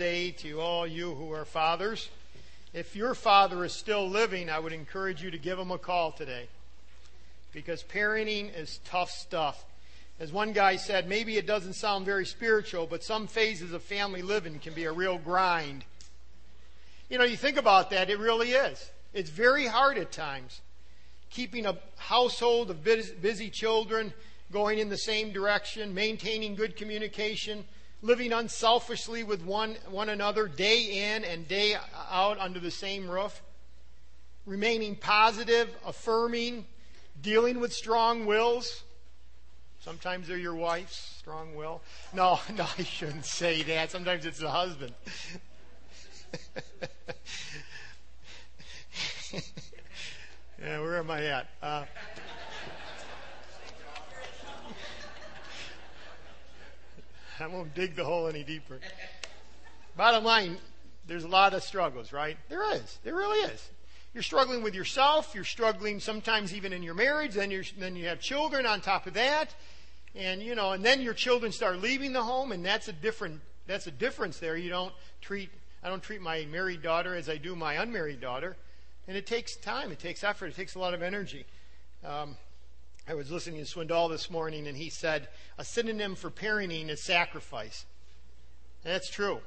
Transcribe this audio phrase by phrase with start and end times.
[0.00, 2.08] Day to all you who are fathers.
[2.72, 6.10] If your father is still living, I would encourage you to give him a call
[6.10, 6.48] today
[7.52, 9.62] because parenting is tough stuff.
[10.18, 14.22] As one guy said, maybe it doesn't sound very spiritual, but some phases of family
[14.22, 15.84] living can be a real grind.
[17.10, 18.90] You know, you think about that, it really is.
[19.12, 20.62] It's very hard at times.
[21.28, 24.14] Keeping a household of busy children
[24.50, 27.66] going in the same direction, maintaining good communication,
[28.02, 31.76] living unselfishly with one, one another day in and day
[32.10, 33.42] out under the same roof,
[34.46, 36.66] remaining positive, affirming,
[37.20, 38.84] dealing with strong wills.
[39.80, 41.80] Sometimes they're your wife's strong will.
[42.14, 43.90] No, no, I shouldn't say that.
[43.90, 44.92] Sometimes it's the husband.
[50.60, 51.48] yeah, where am I at?
[51.62, 51.84] Uh,
[57.44, 58.78] I won't dig the hole any deeper.
[59.96, 60.58] Bottom line,
[61.06, 62.36] there's a lot of struggles, right?
[62.48, 62.98] There is.
[63.02, 63.70] There really is.
[64.12, 65.32] You're struggling with yourself.
[65.34, 67.34] You're struggling sometimes even in your marriage.
[67.34, 69.54] Then you're then you have children on top of that,
[70.14, 73.40] and you know, and then your children start leaving the home, and that's a different
[73.66, 74.56] that's a difference there.
[74.56, 75.50] You don't treat
[75.82, 78.56] I don't treat my married daughter as I do my unmarried daughter,
[79.06, 79.92] and it takes time.
[79.92, 80.46] It takes effort.
[80.46, 81.46] It takes a lot of energy.
[82.04, 82.36] Um,
[83.10, 85.26] I was listening to Swindoll this morning, and he said
[85.58, 87.84] a synonym for parenting is sacrifice.
[88.84, 89.40] And that's true.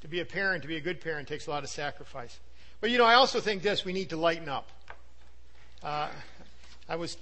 [0.00, 2.40] To be a parent, to be a good parent, takes a lot of sacrifice.
[2.80, 4.70] But you know, I also think this: we need to lighten up.
[5.82, 6.08] Uh,
[6.88, 7.18] I was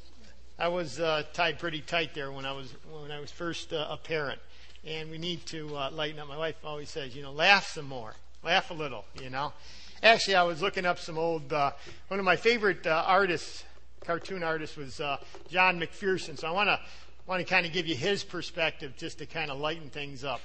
[0.56, 3.88] I was uh, tied pretty tight there when I was when I was first uh,
[3.90, 4.40] a parent,
[4.86, 6.28] and we need to uh, lighten up.
[6.28, 8.14] My wife always says, you know, laugh some more,
[8.44, 9.04] laugh a little.
[9.20, 9.52] You know,
[10.00, 11.52] actually, I was looking up some old.
[11.52, 11.72] Uh,
[12.06, 13.64] one of my favorite uh, artists
[14.04, 16.38] cartoon artist was uh, John McPherson.
[16.38, 16.80] So I want to
[17.26, 20.40] want to kind of give you his perspective just to kind of lighten things up.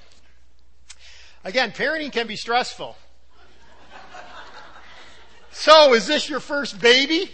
[1.44, 2.96] Again, parenting can be stressful.
[5.52, 7.30] So, is this your first baby?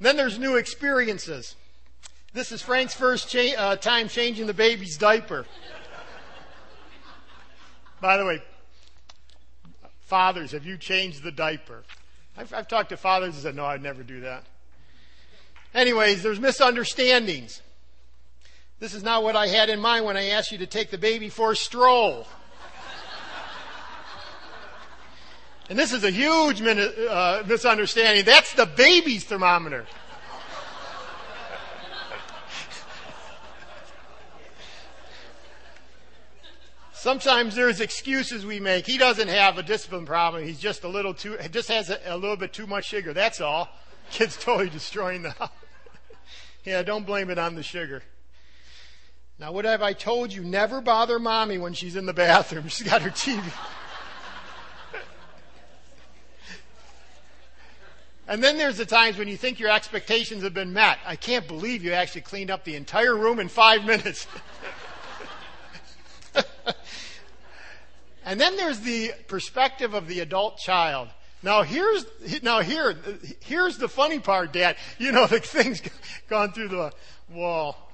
[0.00, 1.54] Then there's new experiences.
[2.32, 5.46] This is Frank's first cha- uh, time changing the baby's diaper.
[8.00, 8.42] By the way,
[10.00, 11.84] fathers, have you changed the diaper?
[12.36, 14.44] I've, I've talked to fathers and said, no, I'd never do that.
[15.74, 17.62] Anyways, there's misunderstandings.
[18.78, 20.98] This is not what I had in mind when I asked you to take the
[20.98, 22.26] baby for a stroll.
[25.68, 28.24] and this is a huge min- uh, misunderstanding.
[28.24, 29.86] That's the baby's thermometer.
[37.02, 38.86] Sometimes there's excuses we make.
[38.86, 40.44] He doesn't have a discipline problem.
[40.44, 43.12] He's just a little too, just has a, a little bit too much sugar.
[43.12, 43.68] That's all.
[44.12, 45.50] Kid's totally destroying the house.
[46.64, 48.04] yeah, don't blame it on the sugar.
[49.40, 50.44] Now, what have I told you?
[50.44, 52.68] Never bother mommy when she's in the bathroom.
[52.68, 53.42] She's got her TV.
[58.28, 60.98] and then there's the times when you think your expectations have been met.
[61.04, 64.28] I can't believe you actually cleaned up the entire room in five minutes.
[68.24, 71.08] And then there's the perspective of the adult child.
[71.42, 72.06] Now here's
[72.42, 72.96] now here
[73.40, 74.76] here's the funny part, Dad.
[74.98, 75.82] You know the thing's
[76.28, 76.92] gone through the
[77.30, 77.90] wall.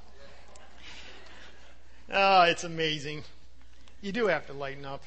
[2.12, 3.24] Oh, it's amazing.
[4.00, 5.02] You do have to lighten up.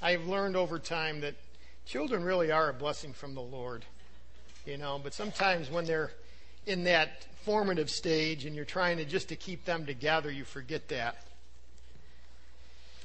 [0.00, 1.34] I've learned over time that
[1.86, 3.84] children really are a blessing from the Lord.
[4.66, 6.10] You know, but sometimes when they're
[6.66, 10.88] in that formative stage and you're trying to just to keep them together, you forget
[10.88, 11.16] that.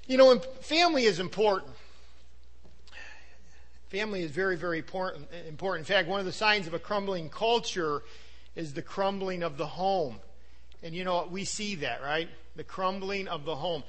[0.08, 1.74] You know, family is important.
[3.90, 5.28] Family is very, very important.
[5.48, 8.04] In fact, one of the signs of a crumbling culture
[8.56, 10.20] is the crumbling of the home.
[10.82, 12.30] And you know, we see that, right?
[12.56, 13.84] The crumbling of the home.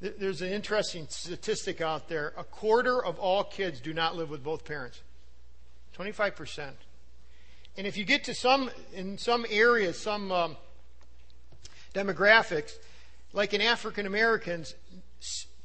[0.00, 2.32] There's an interesting statistic out there.
[2.36, 5.00] A quarter of all kids do not live with both parents.
[5.96, 6.70] 25%.
[7.76, 10.56] And if you get to some, in some areas, some um,
[11.94, 12.72] demographics,
[13.32, 14.74] like in African Americans,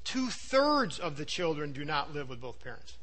[0.05, 2.93] Two thirds of the children do not live with both parents.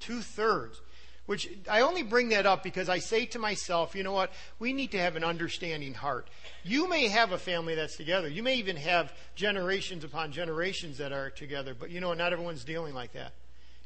[0.00, 0.80] Two thirds.
[1.26, 4.32] Which I only bring that up because I say to myself, you know what?
[4.58, 6.28] We need to have an understanding heart.
[6.62, 8.28] You may have a family that's together.
[8.28, 12.14] You may even have generations upon generations that are together, but you know?
[12.14, 13.32] Not everyone's dealing like that.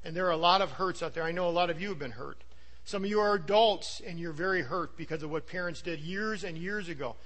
[0.05, 1.25] And there are a lot of hurts out there.
[1.25, 2.37] I know a lot of you have been hurt.
[2.85, 6.45] Some of you are adults and you're very hurt because of what parents did years
[6.45, 7.17] and years ago.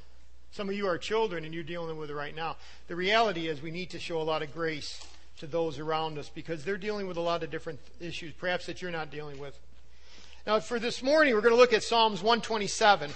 [0.53, 2.57] Some of you are children and you're dealing with it right now.
[2.87, 5.05] The reality is we need to show a lot of grace
[5.39, 8.81] to those around us because they're dealing with a lot of different issues, perhaps that
[8.81, 9.59] you're not dealing with.
[10.47, 13.11] Now, for this morning, we're going to look at Psalms 127.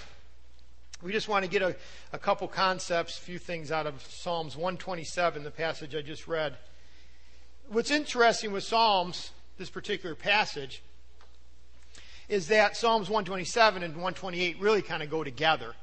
[1.02, 1.76] we just want to get a,
[2.12, 6.56] a couple concepts, a few things out of Psalms 127, the passage I just read.
[7.68, 10.82] What's interesting with Psalms, this particular passage,
[12.28, 15.74] is that Psalms 127 and 128 really kind of go together.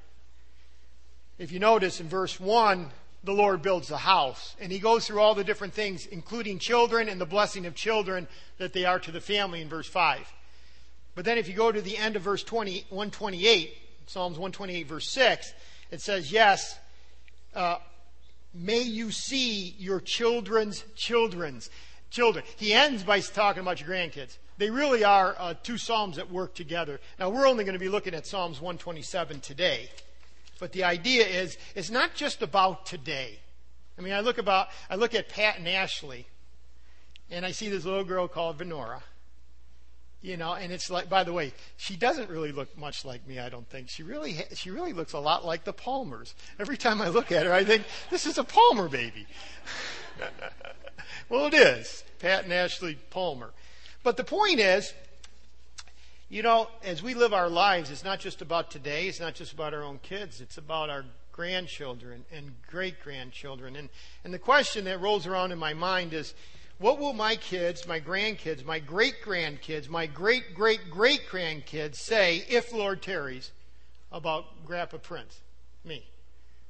[1.38, 2.90] If you notice in verse 1,
[3.26, 4.56] the Lord builds the house.
[4.60, 8.28] And he goes through all the different things, including children and the blessing of children
[8.58, 10.32] that they are to the family in verse 5.
[11.16, 13.74] But then if you go to the end of verse 20, 128,
[14.06, 15.54] Psalms 128, verse 6,
[15.92, 16.78] it says, Yes,
[17.56, 17.78] uh,
[18.54, 21.70] may you see your children's children's
[22.12, 22.46] children.
[22.58, 24.38] He ends by talking about your grandkids.
[24.58, 27.00] They really are uh, two Psalms that work together.
[27.20, 29.90] Now, we're only going to be looking at Psalms 127 today.
[30.60, 33.40] But the idea is, it's not just about today.
[33.98, 36.28] I mean, I look about, I look at Pat and Ashley,
[37.30, 39.02] and I see this little girl called Venora.
[40.22, 43.38] You know, and it's like, by the way, she doesn't really look much like me,
[43.38, 43.90] I don't think.
[43.90, 46.34] She really, she really looks a lot like the Palmers.
[46.58, 49.28] Every time I look at her, I think, this is a Palmer baby.
[51.30, 52.04] well, it is.
[52.18, 53.52] Pat and Ashley Palmer.
[54.02, 54.94] But the point is,
[56.36, 59.54] you know, as we live our lives, it's not just about today, it's not just
[59.54, 63.78] about our own kids, it's about our grandchildren and great grandchildren.
[63.78, 63.88] And,
[64.26, 66.34] and the question that rolls around in my mind is,
[66.78, 72.44] what will my kids, my grandkids, my great grandkids, my great great great grandkids say
[72.50, 73.52] if Lord tarries
[74.12, 75.40] about Grandpa Prince?
[75.86, 76.06] Me.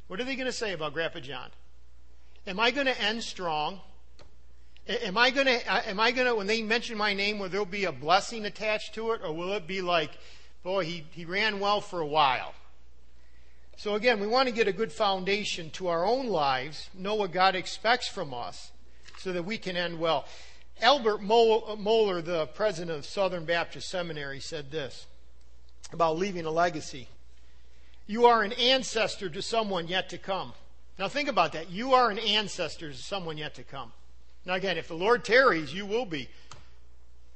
[0.05, 1.49] What are they going to say about Grandpa John?
[2.45, 3.79] Am I going to end strong?
[4.87, 7.65] Am I going to, am I going to, when they mention my name, will there
[7.65, 9.21] be a blessing attached to it?
[9.23, 10.11] Or will it be like,
[10.63, 12.53] boy, he, he ran well for a while?
[13.77, 17.31] So again, we want to get a good foundation to our own lives, know what
[17.31, 18.71] God expects from us,
[19.17, 20.25] so that we can end well.
[20.81, 25.07] Albert Mohler, the president of Southern Baptist Seminary, said this
[25.91, 27.07] about leaving a legacy.
[28.07, 30.53] You are an ancestor to someone yet to come.
[30.99, 31.69] Now think about that.
[31.71, 33.91] You are an ancestor to someone yet to come.
[34.45, 36.29] Now again, if the Lord tarries, you will be.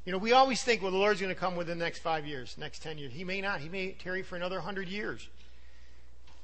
[0.06, 2.25] You know, we always think, well, the Lord's going to come within the next five
[2.25, 3.13] years, next ten years.
[3.13, 3.59] He may not.
[3.59, 5.27] He may tarry for another hundred years.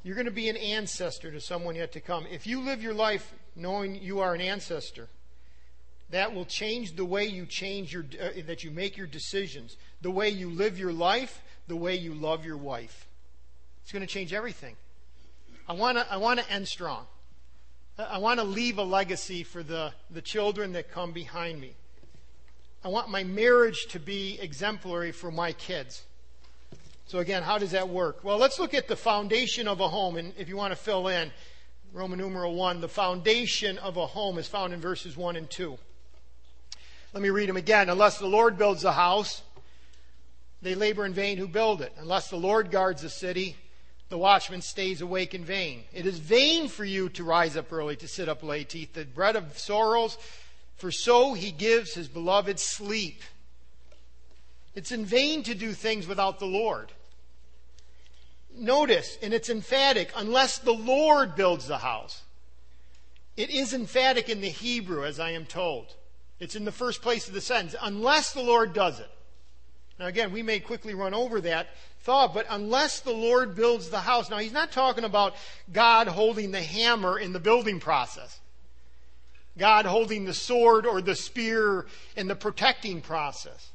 [0.04, 2.28] You're going to be an ancestor to someone yet to come.
[2.30, 5.08] If you live your life knowing you are an ancestor,
[6.12, 10.12] that will change the way you change your uh, that you make your decisions, the
[10.12, 13.08] way you live your life, the way you love your wife.
[13.82, 14.76] It's going to change everything.
[15.68, 17.08] I want to I want to end strong.
[17.98, 21.74] I want to leave a legacy for the, the children that come behind me.
[22.84, 26.04] I want my marriage to be exemplary for my kids.
[27.08, 28.22] So again, how does that work?
[28.22, 30.18] Well, let's look at the foundation of a home.
[30.18, 31.32] And if you want to fill in,
[31.94, 35.78] Roman numeral 1, the foundation of a home is found in verses 1 and 2.
[37.14, 37.88] Let me read them again.
[37.90, 39.42] Unless the Lord builds a house,
[40.62, 41.94] they labor in vain who build it.
[41.98, 43.56] Unless the Lord guards the city,
[44.10, 45.84] the watchman stays awake in vain.
[45.94, 48.94] It is vain for you to rise up early, to sit up late, to eat
[48.94, 50.18] the bread of sorrows,
[50.78, 53.22] for so he gives his beloved sleep.
[54.76, 56.92] It's in vain to do things without the Lord.
[58.58, 62.22] Notice, and it's emphatic, unless the Lord builds the house.
[63.36, 65.96] It is emphatic in the Hebrew, as I am told.
[66.40, 69.10] It's in the first place of the sentence, unless the Lord does it.
[70.00, 71.70] Now, again, we may quickly run over that
[72.02, 74.30] thought, but unless the Lord builds the house.
[74.30, 75.36] Now, he's not talking about
[75.72, 78.40] God holding the hammer in the building process,
[79.58, 81.86] God holding the sword or the spear
[82.16, 83.72] in the protecting process.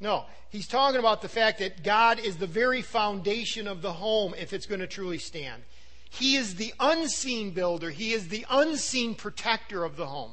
[0.00, 4.34] No, he's talking about the fact that God is the very foundation of the home
[4.38, 5.62] if it's going to truly stand.
[6.08, 10.32] He is the unseen builder, He is the unseen protector of the home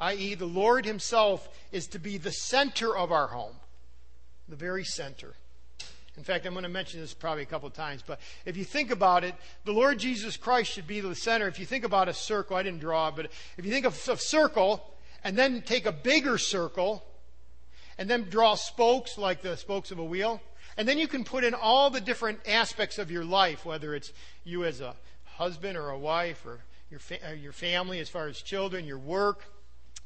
[0.00, 3.56] i.e., the Lord Himself is to be the center of our home,
[4.48, 5.34] the very center.
[6.16, 8.64] In fact, I'm going to mention this probably a couple of times, but if you
[8.64, 11.46] think about it, the Lord Jesus Christ should be the center.
[11.46, 14.16] If you think about a circle, I didn't draw, but if you think of a
[14.16, 14.84] circle
[15.22, 17.04] and then take a bigger circle
[17.98, 20.40] and then draw spokes like the spokes of a wheel,
[20.76, 24.12] and then you can put in all the different aspects of your life, whether it's
[24.42, 28.26] you as a husband or a wife or your, fa- or your family as far
[28.26, 29.44] as children, your work,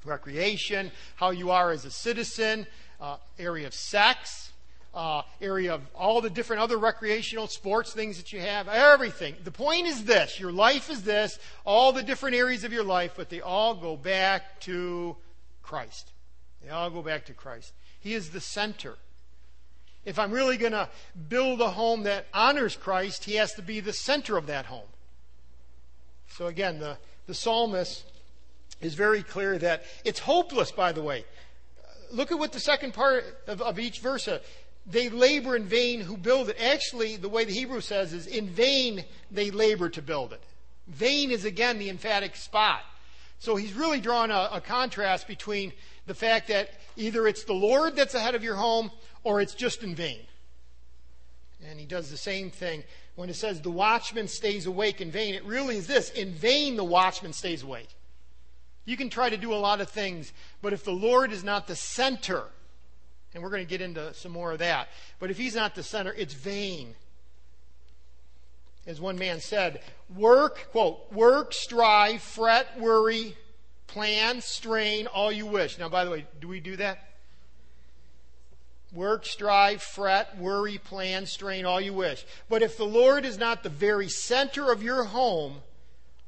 [0.04, 2.66] recreation, how you are as a citizen,
[3.00, 4.52] uh, area of sex,
[4.94, 9.34] uh, area of all the different other recreational sports things that you have, everything.
[9.42, 13.12] The point is this your life is this, all the different areas of your life,
[13.16, 15.16] but they all go back to
[15.62, 16.12] Christ.
[16.62, 17.72] They all go back to Christ.
[18.00, 18.96] He is the center.
[20.04, 20.88] If I'm really going to
[21.28, 24.88] build a home that honors Christ, he has to be the center of that home.
[26.28, 28.04] So again, the, the psalmist
[28.84, 31.24] is very clear that it's hopeless, by the way.
[32.10, 34.40] Look at what the second part of, of each verse says.
[34.86, 36.56] they labor in vain who build it.
[36.60, 40.42] Actually, the way the Hebrew says is, in vain they labor to build it.
[40.88, 42.82] Vain is again the emphatic spot.
[43.38, 45.72] So he's really drawn a, a contrast between
[46.06, 48.90] the fact that either it's the Lord that's ahead of your home
[49.24, 50.20] or it's just in vain.
[51.68, 52.82] And he does the same thing
[53.14, 55.34] when it says the watchman stays awake in vain.
[55.34, 57.88] It really is this in vain the watchman stays awake.
[58.84, 61.66] You can try to do a lot of things, but if the Lord is not
[61.66, 62.44] the center,
[63.34, 65.82] and we're going to get into some more of that, but if he's not the
[65.82, 66.94] center, it's vain.
[68.86, 69.80] As one man said,
[70.14, 73.36] work, quote, work, strive, fret, worry,
[73.86, 75.78] plan, strain, all you wish.
[75.78, 76.98] Now, by the way, do we do that?
[78.92, 82.26] Work, strive, fret, worry, plan, strain, all you wish.
[82.48, 85.62] But if the Lord is not the very center of your home,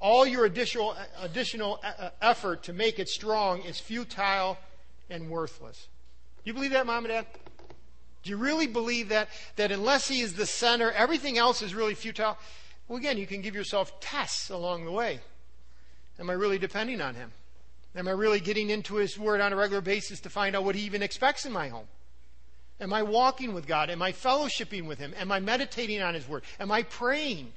[0.04, 4.58] all your additional, additional uh, uh, effort to make it strong is futile
[5.08, 5.88] and worthless.
[6.44, 7.26] Do you believe that, Mom and Dad?
[8.22, 9.30] Do you really believe that?
[9.56, 12.36] That unless He is the center, everything else is really futile?
[12.86, 15.20] Well, again, you can give yourself tests along the way.
[16.18, 17.32] Am I really depending on Him?
[17.96, 20.74] Am I really getting into His Word on a regular basis to find out what
[20.74, 21.88] He even expects in my home?
[22.78, 23.88] Am I walking with God?
[23.88, 25.14] Am I fellowshipping with Him?
[25.16, 26.42] Am I meditating on His Word?
[26.60, 27.54] Am I praying?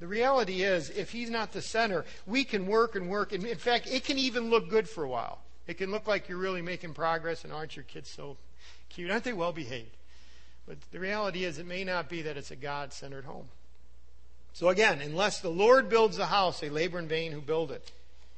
[0.00, 3.32] The reality is, if He's not the center, we can work and work.
[3.32, 5.40] And in fact, it can even look good for a while.
[5.66, 8.36] It can look like you're really making progress, and aren't your kids so
[8.88, 9.10] cute?
[9.10, 9.96] Aren't they well behaved?
[10.66, 13.48] But the reality is, it may not be that it's a God centered home.
[14.52, 17.92] So again, unless the Lord builds the house, they labor in vain who build it.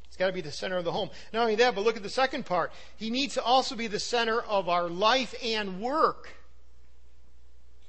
[0.07, 1.11] It's got to be the center of the home.
[1.33, 2.73] Not only that, but look at the second part.
[2.97, 6.31] He needs to also be the center of our life and work.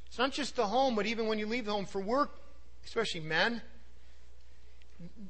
[0.07, 2.37] It's not just the home, but even when you leave the home for work,
[2.85, 3.61] especially men.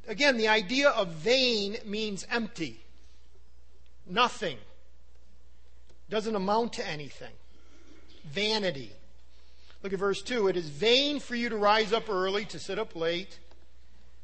[0.08, 2.84] Again, the idea of vain means empty,
[4.06, 4.58] nothing,
[6.10, 7.34] doesn't amount to anything,
[8.26, 8.92] vanity.
[9.84, 10.48] Look at verse 2.
[10.48, 13.40] It is vain for you to rise up early, to sit up late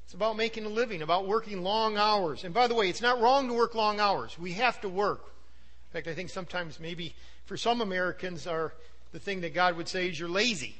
[0.07, 2.45] it's about making a living, about working long hours.
[2.45, 4.39] And by the way, it's not wrong to work long hours.
[4.39, 5.19] We have to work.
[5.19, 8.71] In fact, I think sometimes maybe for some Americans are
[9.11, 10.77] the thing that God would say is you're lazy.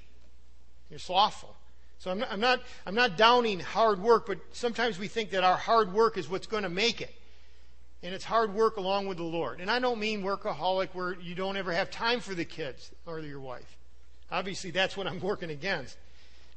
[0.90, 1.57] You're slothful.
[2.00, 5.44] So I'm not, I'm not, I'm not downing hard work, but sometimes we think that
[5.44, 7.14] our hard work is what's going to make it.
[8.04, 9.60] And it's hard work along with the Lord.
[9.60, 13.20] And I don't mean workaholic where you don't ever have time for the kids or
[13.20, 13.78] your wife.
[14.32, 15.98] Obviously, that's what I'm working against.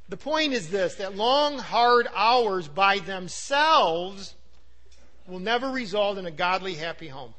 [0.09, 4.35] The point is this that long, hard hours by themselves
[5.27, 7.33] will never result in a godly, happy home.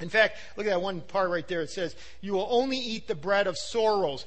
[0.00, 1.60] In fact, look at that one part right there.
[1.60, 4.24] It says, You will only eat the bread of sorrows.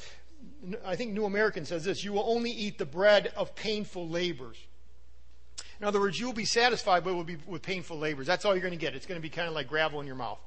[0.85, 4.57] I think New American says this you will only eat the bread of painful labors.
[5.79, 8.27] In other words, you will be satisfied, but will be with painful labors.
[8.27, 8.93] That's all you're going to get.
[8.93, 10.39] It's going to be kind of like gravel in your mouth.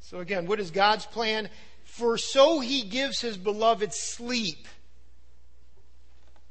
[0.00, 1.48] So, again, what is God's plan?
[1.84, 4.66] For so he gives his beloved sleep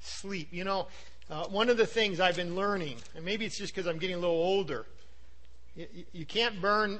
[0.05, 0.49] sleep.
[0.51, 0.87] You know,
[1.29, 4.15] uh, one of the things I've been learning, and maybe it's just because I'm getting
[4.15, 4.85] a little older,
[5.75, 6.99] you, you can't burn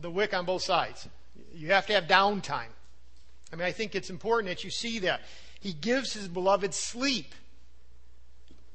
[0.00, 1.08] the wick on both sides.
[1.52, 2.70] You have to have downtime.
[3.52, 5.20] I mean, I think it's important that you see that.
[5.60, 7.34] He gives his beloved sleep.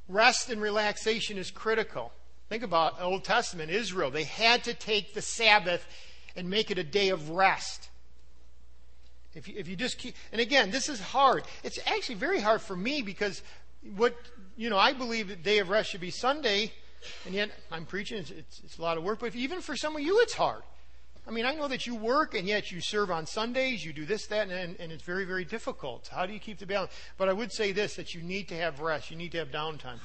[0.08, 2.12] Rest and relaxation is critical.
[2.50, 4.12] Think about Old Testament Israel.
[4.12, 5.86] They had to take the Sabbath
[6.36, 7.90] and make it a day of rest.
[9.34, 11.44] If you, if you just keep, and again, this is hard.
[11.64, 13.42] It's actually very hard for me because
[13.96, 14.16] what,
[14.56, 16.72] you know, I believe that day of rest should be Sunday,
[17.26, 19.96] and yet I'm preaching, it's, it's, it's a lot of work, but even for some
[19.96, 20.64] of you, it's hard.
[21.28, 24.06] I mean, I know that you work and yet you serve on Sundays, you do
[24.06, 26.10] this, that, and, and it's very, very difficult.
[26.12, 26.92] How do you keep the balance?
[27.18, 29.50] But I would say this that you need to have rest, you need to have
[29.50, 30.00] downtime.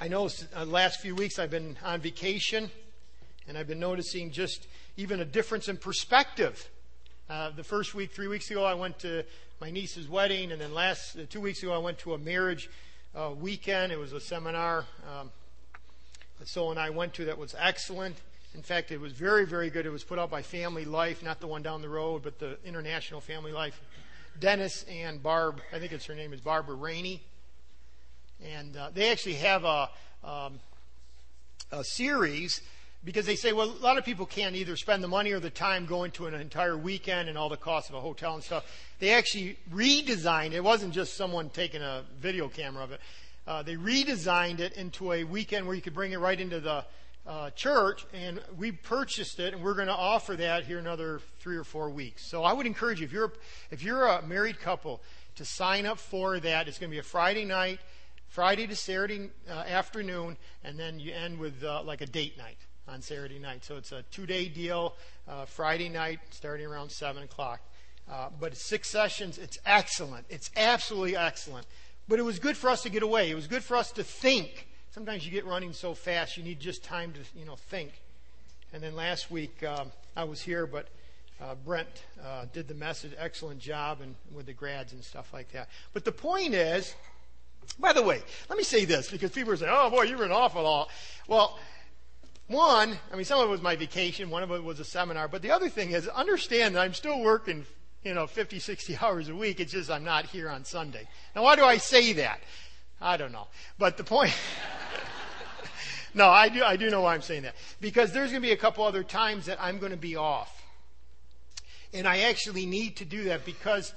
[0.00, 2.70] I know uh, last few weeks I've been on vacation,
[3.48, 6.68] and I've been noticing just even a difference in perspective
[7.32, 9.24] uh, the first week, three weeks ago, I went to
[9.58, 12.68] my niece's wedding, and then last uh, two weeks ago, I went to a marriage
[13.14, 13.90] uh, weekend.
[13.90, 15.30] It was a seminar um,
[16.38, 18.16] that So and I went to that was excellent.
[18.54, 19.86] In fact, it was very, very good.
[19.86, 22.58] It was put out by Family Life, not the one down the road, but the
[22.64, 23.80] International Family Life.
[24.38, 27.22] Dennis and Barb, I think it's her name is Barbara Rainey,
[28.44, 29.88] and uh, they actually have a,
[30.24, 30.60] um,
[31.70, 32.60] a series
[33.04, 35.50] because they say, well, a lot of people can't either spend the money or the
[35.50, 38.64] time going to an entire weekend and all the costs of a hotel and stuff.
[39.00, 40.54] They actually redesigned it.
[40.54, 43.00] It wasn't just someone taking a video camera of it.
[43.46, 46.84] Uh, they redesigned it into a weekend where you could bring it right into the
[47.26, 51.56] uh, church, and we purchased it, and we're going to offer that here another three
[51.56, 52.26] or four weeks.
[52.26, 53.32] So I would encourage you, if you're
[53.70, 55.02] if you're a married couple,
[55.36, 56.68] to sign up for that.
[56.68, 57.80] It's going to be a Friday night,
[58.28, 62.58] Friday to Saturday uh, afternoon, and then you end with uh, like a date night.
[62.88, 63.64] on Saturday night.
[63.64, 64.96] So it's a two day deal,
[65.28, 67.60] uh, Friday night starting around 7 o'clock.
[68.10, 70.26] Uh, but six sessions, it's excellent.
[70.28, 71.66] It's absolutely excellent.
[72.08, 73.30] But it was good for us to get away.
[73.30, 74.66] It was good for us to think.
[74.92, 77.92] Sometimes you get running so fast, you need just time to, you know, think.
[78.74, 80.86] And then last week, um, I was here, but
[81.40, 81.88] uh, Brent
[82.22, 85.70] uh, did the message, excellent job, and with the grads and stuff like that.
[85.94, 86.94] But the point is,
[87.78, 88.20] by the way,
[88.50, 90.90] let me say this because people are saying, "Oh boy, you were an awful lot."
[91.26, 91.58] Well,
[92.48, 95.26] one, I mean, some of it was my vacation, one of it was a seminar,
[95.26, 97.64] but the other thing is, understand that I'm still working,
[98.04, 99.58] you know, 50, 60 hours a week.
[99.58, 101.08] It's just I'm not here on Sunday.
[101.34, 102.40] Now, why do I say that?
[103.00, 103.46] I don't know,
[103.78, 104.34] but the point.
[106.14, 106.62] no, I do.
[106.62, 109.02] I do know why I'm saying that because there's going to be a couple other
[109.02, 110.62] times that I'm going to be off,
[111.92, 113.92] and I actually need to do that because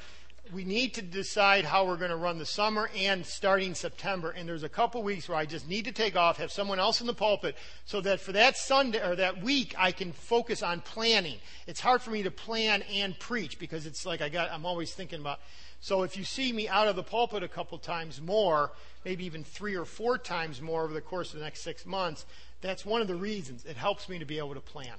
[0.54, 4.32] we need to decide how we're going to run the summer and starting September.
[4.32, 7.02] And there's a couple weeks where I just need to take off, have someone else
[7.02, 10.82] in the pulpit, so that for that Sunday or that week I can focus on
[10.82, 11.38] planning.
[11.68, 14.94] It's hard for me to plan and preach because it's like I got I'm always
[14.94, 15.40] thinking about.
[15.82, 18.72] So if you see me out of the pulpit a couple times more,
[19.04, 22.26] maybe even three or four times more over the course of the next six months,
[22.62, 23.66] that's one of the reasons.
[23.66, 24.96] It helps me to be able to plan.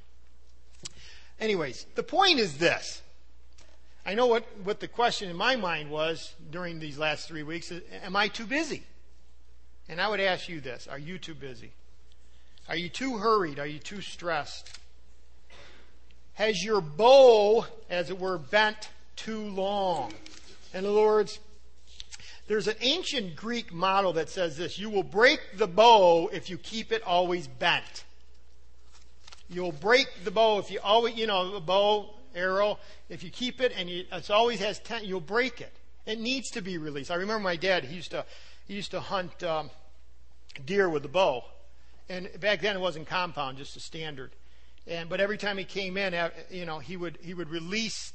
[1.40, 3.02] Anyways, the point is this.
[4.06, 7.72] I know what, what the question in my mind was during these last three weeks.
[8.04, 8.84] Am I too busy?
[9.88, 11.72] And I would ask you this Are you too busy?
[12.68, 13.58] Are you too hurried?
[13.58, 14.78] Are you too stressed?
[16.34, 20.12] Has your bow, as it were, bent too long?
[20.72, 21.40] In other words,
[22.46, 26.58] there's an ancient Greek model that says this You will break the bow if you
[26.58, 28.04] keep it always bent.
[29.48, 32.78] You'll break the bow if you always, you know, the bow, arrow,
[33.09, 35.73] if you keep it and you, it always has ten, you'll break it.
[36.07, 37.11] It needs to be released.
[37.11, 37.85] I remember my dad.
[37.85, 38.25] He used to
[38.66, 39.71] he used to hunt um,
[40.64, 41.45] deer with a bow,
[42.09, 44.33] and back then it wasn't compound, just a standard.
[44.87, 48.12] And but every time he came in, uh, you know, he would he would release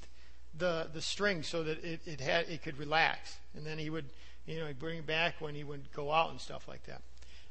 [0.58, 4.06] the the string so that it, it had it could relax, and then he would
[4.46, 7.02] you know he bring it back when he would go out and stuff like that.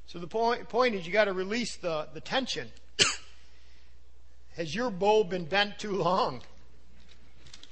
[0.06, 2.68] So the point point is you got to release the the tension.
[4.56, 6.40] Has your bow been bent too long?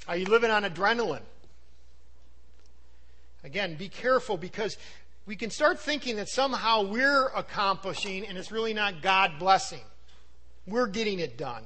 [0.08, 1.22] Are you living on adrenaline?
[3.44, 4.78] Again, be careful because
[5.26, 9.82] we can start thinking that somehow we're accomplishing and it's really not God blessing.
[10.66, 11.64] We're getting it done.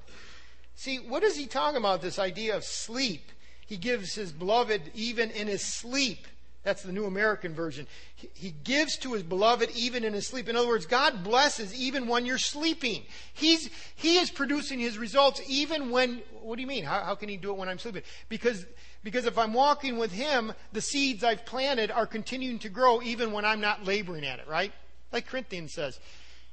[0.75, 2.03] See, what is he talking about?
[2.03, 3.31] This idea of sleep.
[3.67, 6.27] He gives his beloved even in his sleep.
[6.63, 7.89] That's the New American Version.
[8.15, 10.49] He gives to his beloved even in his sleep.
[10.49, 13.03] In other words, God blesses even when you're sleeping.
[13.35, 16.85] He's, he is producing his results even when, what do you mean?
[16.85, 18.03] How, how can he do it when I'm sleeping?
[18.29, 18.65] Because,
[19.03, 23.33] because if I'm walking with him, the seeds I've planted are continuing to grow even
[23.33, 24.73] when I'm not laboring at it, right?
[25.11, 25.99] Like Corinthians says.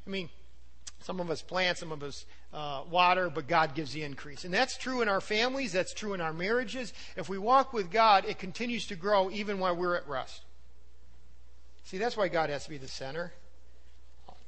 [0.08, 0.30] I mean,
[1.02, 4.44] some of us plant, some of us uh, water, but God gives the increase.
[4.44, 6.94] And that's true in our families, that's true in our marriages.
[7.16, 10.42] If we walk with God, it continues to grow even while we're at rest.
[11.86, 13.34] See, that's why God has to be the center.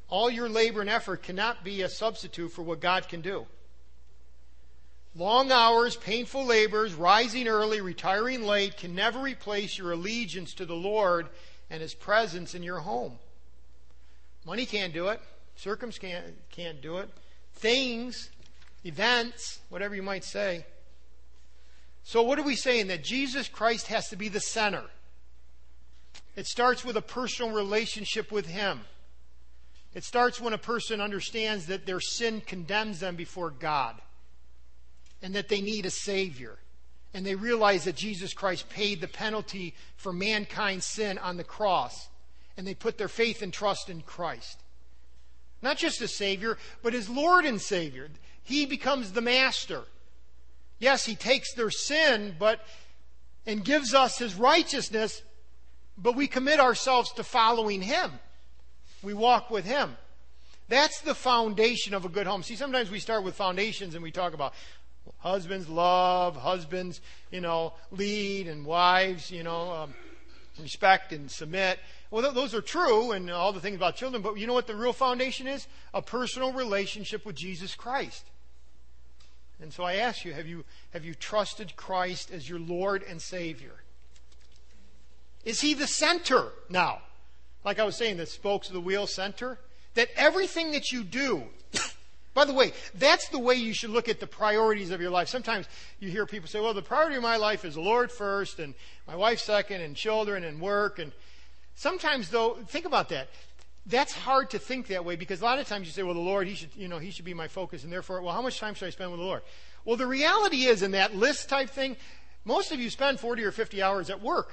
[0.10, 3.46] All your labor and effort cannot be a substitute for what God can do.
[5.16, 10.76] Long hours, painful labors, rising early, retiring late can never replace your allegiance to the
[10.76, 11.28] Lord
[11.70, 13.20] and His presence in your home.
[14.46, 15.22] Money can't do it.
[15.62, 17.10] Circumstance can't do it.
[17.54, 18.32] Things,
[18.84, 20.66] events, whatever you might say.
[22.02, 22.88] So, what are we saying?
[22.88, 24.82] That Jesus Christ has to be the center.
[26.36, 28.82] It starts with a personal relationship with Him.
[29.94, 34.02] It starts when a person understands that their sin condemns them before God
[35.22, 36.58] and that they need a Savior.
[37.14, 42.10] And they realize that Jesus Christ paid the penalty for mankind's sin on the cross.
[42.58, 44.61] And they put their faith and trust in Christ.
[45.62, 48.10] Not just as Savior, but as Lord and Savior.
[48.44, 49.84] He becomes the master.
[50.80, 52.60] Yes, He takes their sin, but
[53.46, 55.22] and gives us His righteousness,
[55.98, 58.12] but we commit ourselves to following Him.
[59.04, 59.98] We walk with Him.
[60.68, 62.44] That's the foundation of a good home.
[62.44, 64.54] See, sometimes we start with foundations and we talk about
[65.18, 69.94] husbands love, husbands, you know, lead, and wives, you know, um,
[70.60, 71.80] respect and submit.
[72.10, 74.76] Well, those are true and all the things about children, but you know what the
[74.76, 75.68] real foundation is?
[75.94, 78.26] A personal relationship with Jesus Christ.
[79.62, 83.22] And so I ask you, have you, have you trusted Christ as your Lord and
[83.22, 83.76] Savior?
[85.46, 87.00] Is He the center now?
[87.64, 89.60] Like I was saying, the spokes of the wheel center?
[89.94, 91.44] That everything that you do,
[92.34, 95.28] by the way, that's the way you should look at the priorities of your life.
[95.28, 95.68] Sometimes
[96.00, 98.74] you hear people say, well, the priority of my life is the Lord first, and
[99.12, 100.98] my wife second, and children, and work.
[100.98, 101.12] And
[101.76, 103.28] Sometimes, though, think about that.
[103.86, 106.20] that's hard to think that way because a lot of times you say, well, the
[106.20, 108.60] Lord, he should, you know, he should be my focus, and therefore, well, how much
[108.60, 109.42] time should I spend with the Lord?
[109.84, 111.98] Well, the reality is, in that list type thing,
[112.46, 114.52] most of you spend 40 or 50 hours at work.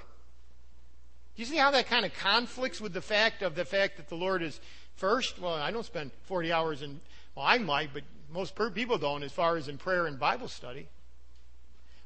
[1.36, 4.08] Do you see how that kind of conflicts with the fact of the fact that
[4.08, 4.58] the Lord is
[4.96, 5.38] first?
[5.38, 7.00] Well, I don't spend 40 hours in,
[7.36, 10.88] well, I might, but most people don't as far as in prayer and Bible study.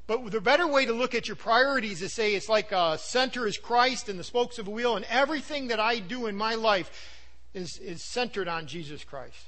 [0.05, 2.97] But the better way to look at your priorities is to say it's like a
[2.97, 6.35] center is Christ and the spokes of a wheel, and everything that I do in
[6.35, 6.91] my life
[7.53, 9.47] is, is centered on Jesus Christ.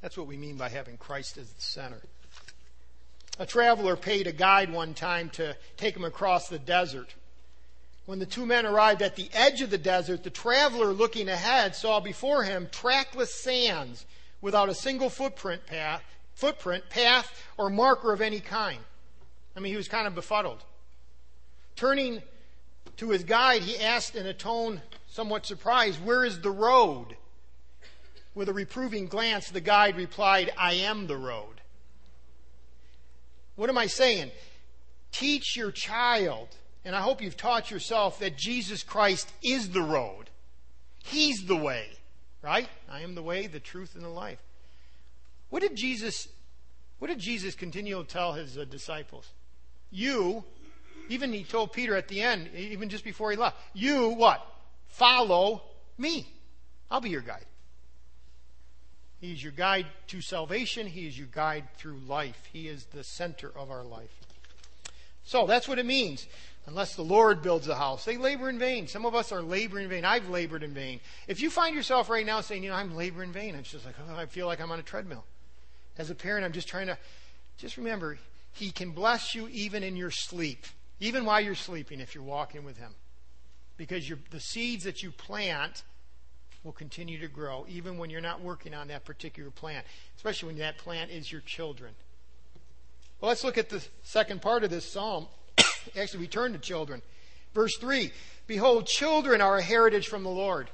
[0.00, 2.00] That's what we mean by having Christ as the center.
[3.38, 7.14] A traveler paid a guide one time to take him across the desert.
[8.06, 11.76] When the two men arrived at the edge of the desert, the traveler looking ahead
[11.76, 14.06] saw before him trackless sands
[14.40, 16.02] without a single footprint path,
[16.42, 18.80] footprint, path, or marker of any kind.
[19.56, 20.64] I mean, he was kind of befuddled.
[21.76, 22.20] Turning
[22.96, 27.16] to his guide, he asked in a tone somewhat surprised, Where is the road?
[28.34, 31.60] With a reproving glance, the guide replied, I am the road.
[33.54, 34.32] What am I saying?
[35.12, 36.48] Teach your child,
[36.84, 40.28] and I hope you've taught yourself that Jesus Christ is the road.
[41.04, 41.86] He's the way,
[42.42, 42.68] right?
[42.90, 44.42] I am the way, the truth, and the life.
[45.52, 46.28] What did Jesus
[46.98, 49.28] what did Jesus continue to tell his uh, disciples?
[49.90, 50.44] You,
[51.10, 54.40] even he told Peter at the end, even just before he left, you what?
[54.88, 55.62] Follow
[55.98, 56.26] me.
[56.90, 57.44] I'll be your guide.
[59.20, 60.86] He is your guide to salvation.
[60.86, 62.48] He is your guide through life.
[62.50, 64.20] He is the center of our life.
[65.22, 66.26] So that's what it means.
[66.66, 68.86] Unless the Lord builds a house, they labor in vain.
[68.86, 70.06] Some of us are laboring in vain.
[70.06, 71.00] I've labored in vain.
[71.28, 73.84] If you find yourself right now saying, you know, I'm laboring in vain, it's just
[73.84, 75.24] like, oh, I feel like I'm on a treadmill.
[75.98, 76.98] As a parent, I'm just trying to,
[77.58, 78.18] just remember,
[78.52, 80.66] He can bless you even in your sleep,
[81.00, 82.94] even while you're sleeping if you're walking with Him.
[83.76, 85.82] Because the seeds that you plant
[86.64, 89.84] will continue to grow even when you're not working on that particular plant,
[90.16, 91.92] especially when that plant is your children.
[93.20, 95.26] Well, let's look at the second part of this psalm.
[95.96, 97.02] Actually, we turn to children.
[97.54, 98.12] Verse 3
[98.46, 100.70] Behold, children are a heritage from the Lord.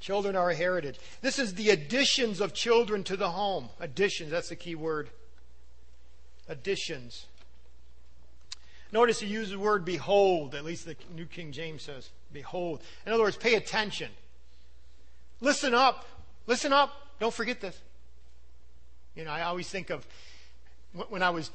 [0.00, 0.98] Children are a heritage.
[1.22, 3.68] This is the additions of children to the home.
[3.80, 5.10] Additions, that's the key word.
[6.48, 7.26] Additions.
[8.92, 12.10] Notice he uses the word behold, at least the New King James says.
[12.32, 12.80] Behold.
[13.04, 14.10] In other words, pay attention.
[15.40, 16.06] Listen up.
[16.46, 16.92] Listen up.
[17.20, 17.78] Don't forget this.
[19.14, 20.06] You know, I always think of
[21.08, 21.50] when I was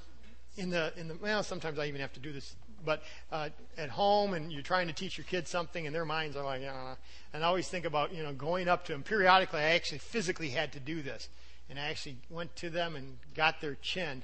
[0.58, 3.90] in the in the well, sometimes I even have to do this, but uh, at
[3.90, 6.96] home and you're trying to teach your kids something, and their minds are like, yeah.
[7.34, 9.60] And I always think about you know going up to them periodically.
[9.60, 11.30] I actually physically had to do this,
[11.70, 14.24] and I actually went to them and got their chin,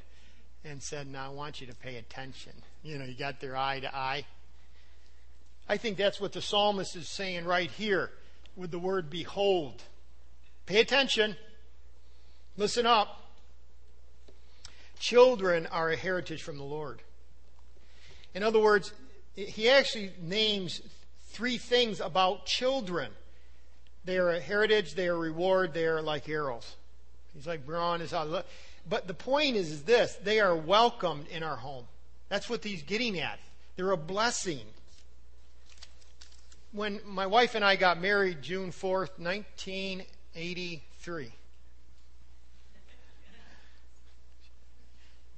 [0.63, 3.80] and said, "Now I want you to pay attention." You know, you got their eye
[3.80, 4.26] to eye.
[5.67, 8.12] I think that's what the psalmist is saying right here
[8.56, 9.84] with the word behold.
[10.65, 11.36] Pay attention.
[12.58, 13.32] Listen up.
[15.00, 17.02] Children are a heritage from the Lord.
[18.34, 18.94] In other words,
[19.36, 20.82] he actually names
[21.30, 23.12] three things about children.
[24.06, 26.76] They are a heritage, they are a reward, they are like arrows.
[27.34, 28.13] He's like, Braun is.
[28.88, 31.86] But the point is, is this they are welcomed in our home.
[32.30, 33.39] That's what he's getting at.
[33.76, 34.62] They're a blessing
[36.72, 41.32] when my wife and I got married June 4th, 1983.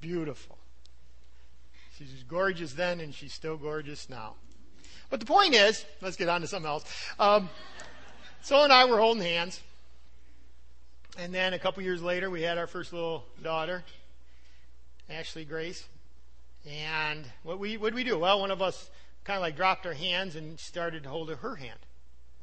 [0.00, 0.58] Beautiful.
[2.10, 4.34] She's gorgeous then, and she's still gorgeous now.
[5.10, 6.84] But the point is, let's get on to something else.
[7.18, 7.50] Um,
[8.42, 9.60] so and I were holding hands.
[11.18, 13.84] And then a couple years later, we had our first little daughter,
[15.10, 15.84] Ashley Grace.
[16.68, 18.18] And what we what we do?
[18.18, 18.88] Well, one of us
[19.24, 21.78] kind of like dropped our hands and started to hold her hand.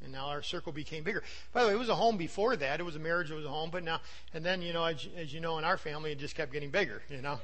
[0.02, 1.22] And now our circle became bigger.
[1.52, 2.80] By the way, it was a home before that.
[2.80, 3.70] It was a marriage, it was a home.
[3.70, 4.00] But now,
[4.32, 6.70] and then, you know, as, as you know, in our family, it just kept getting
[6.70, 7.38] bigger, you know.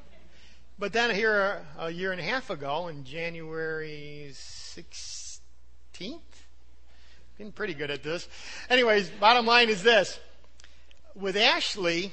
[0.79, 5.41] But then here a, a year and a half ago, in January 16th,
[7.39, 8.29] been pretty good at this.
[8.69, 10.19] Anyways, bottom line is this.
[11.15, 12.13] With Ashley,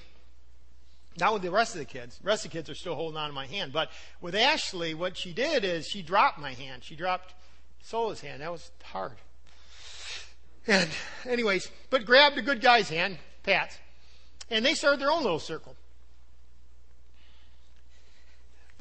[1.19, 2.17] not with the rest of the kids.
[2.17, 3.73] The rest of the kids are still holding on to my hand.
[3.73, 3.89] But
[4.21, 6.83] with Ashley, what she did is she dropped my hand.
[6.83, 7.33] She dropped
[7.81, 8.41] Sola's hand.
[8.41, 9.17] That was hard.
[10.67, 10.89] And
[11.25, 13.77] anyways, but grabbed a good guy's hand, Pat's,
[14.49, 15.75] and they started their own little circle.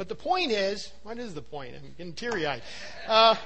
[0.02, 1.76] But the point is, what is the point?
[1.76, 2.62] I'm getting teary eyed.
[3.06, 3.36] Uh,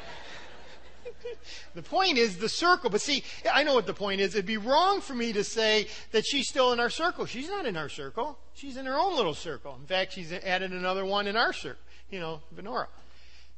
[1.74, 2.88] the point is the circle.
[2.88, 4.34] But see, I know what the point is.
[4.34, 7.26] It'd be wrong for me to say that she's still in our circle.
[7.26, 8.38] She's not in our circle.
[8.54, 9.76] She's in her own little circle.
[9.78, 12.86] In fact, she's added another one in our circle, you know, Venora.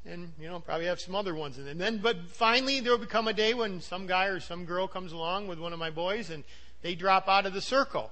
[0.05, 1.57] and you know probably have some other ones.
[1.57, 4.89] And then, but finally, there will become a day when some guy or some girl
[4.89, 6.43] comes along with one of my boys, and
[6.83, 8.11] they drop out of the circle.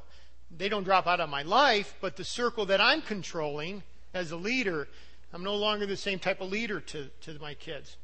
[0.57, 3.83] They don't drop out of my life, but the circle that I'm controlling
[4.17, 4.89] as a leader,
[5.33, 7.97] I'm no longer the same type of leader to, to my kids.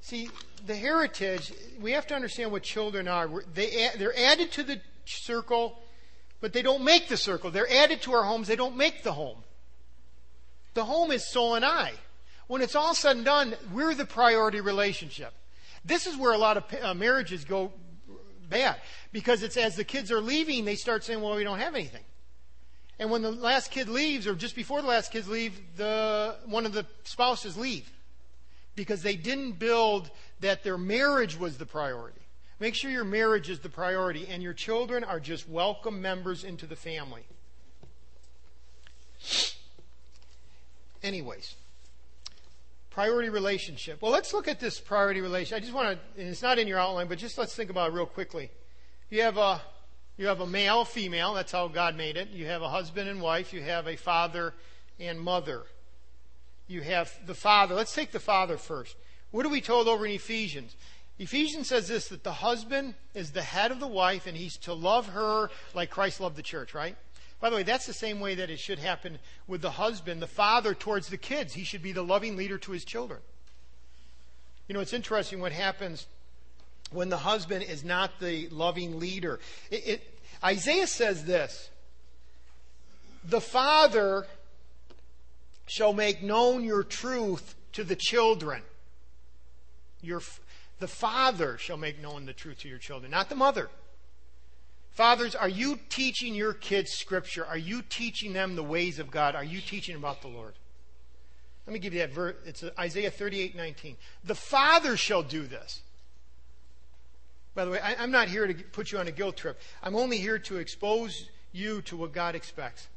[0.00, 0.30] See,
[0.66, 3.28] the heritage, we have to understand what children are.
[3.54, 5.78] They, they're added to the circle,
[6.40, 7.50] but they don't make the circle.
[7.50, 9.38] They're added to our homes, they don't make the home.
[10.74, 11.92] The home is soul and I.
[12.46, 15.32] When it's all said and done, we're the priority relationship.
[15.84, 17.72] This is where a lot of uh, marriages go
[18.48, 18.76] bad
[19.12, 22.04] because it's as the kids are leaving, they start saying, "Well, we don't have anything."
[22.98, 26.66] And when the last kid leaves, or just before the last kids leave, the one
[26.66, 27.90] of the spouses leave
[28.74, 32.20] because they didn't build that their marriage was the priority.
[32.60, 36.64] Make sure your marriage is the priority, and your children are just welcome members into
[36.64, 37.24] the family.
[41.02, 41.56] Anyways,
[42.90, 44.00] priority relationship.
[44.00, 45.56] Well, let's look at this priority relationship.
[45.56, 47.90] I just want to, and it's not in your outline, but just let's think about
[47.90, 48.50] it real quickly.
[49.10, 49.60] You have a
[50.16, 51.34] you have a male, female.
[51.34, 52.28] That's how God made it.
[52.30, 53.52] You have a husband and wife.
[53.52, 54.54] You have a father
[55.00, 55.62] and mother.
[56.68, 57.74] You have the father.
[57.74, 58.96] Let's take the father first.
[59.30, 60.76] What are we told over in Ephesians?
[61.18, 64.72] Ephesians says this that the husband is the head of the wife and he's to
[64.74, 66.96] love her like Christ loved the church, right?
[67.40, 70.26] By the way, that's the same way that it should happen with the husband, the
[70.28, 71.54] father towards the kids.
[71.54, 73.20] He should be the loving leader to his children.
[74.68, 76.06] You know, it's interesting what happens
[76.92, 79.40] when the husband is not the loving leader.
[79.70, 81.70] It, it, Isaiah says this
[83.24, 84.26] The father
[85.66, 88.62] shall make known your truth to the children.
[90.02, 90.20] Your,
[90.80, 93.70] the father shall make known the truth to your children, not the mother.
[94.90, 97.46] Fathers, are you teaching your kids Scripture?
[97.46, 99.34] Are you teaching them the ways of God?
[99.34, 100.52] Are you teaching about the Lord?
[101.66, 102.34] Let me give you that verse.
[102.44, 103.96] It's Isaiah 38 19.
[104.24, 105.80] The Father shall do this.
[107.54, 109.60] By the way, I, am not here to put you on a guilt trip.
[109.82, 112.88] I'm only here to expose you to what God expects.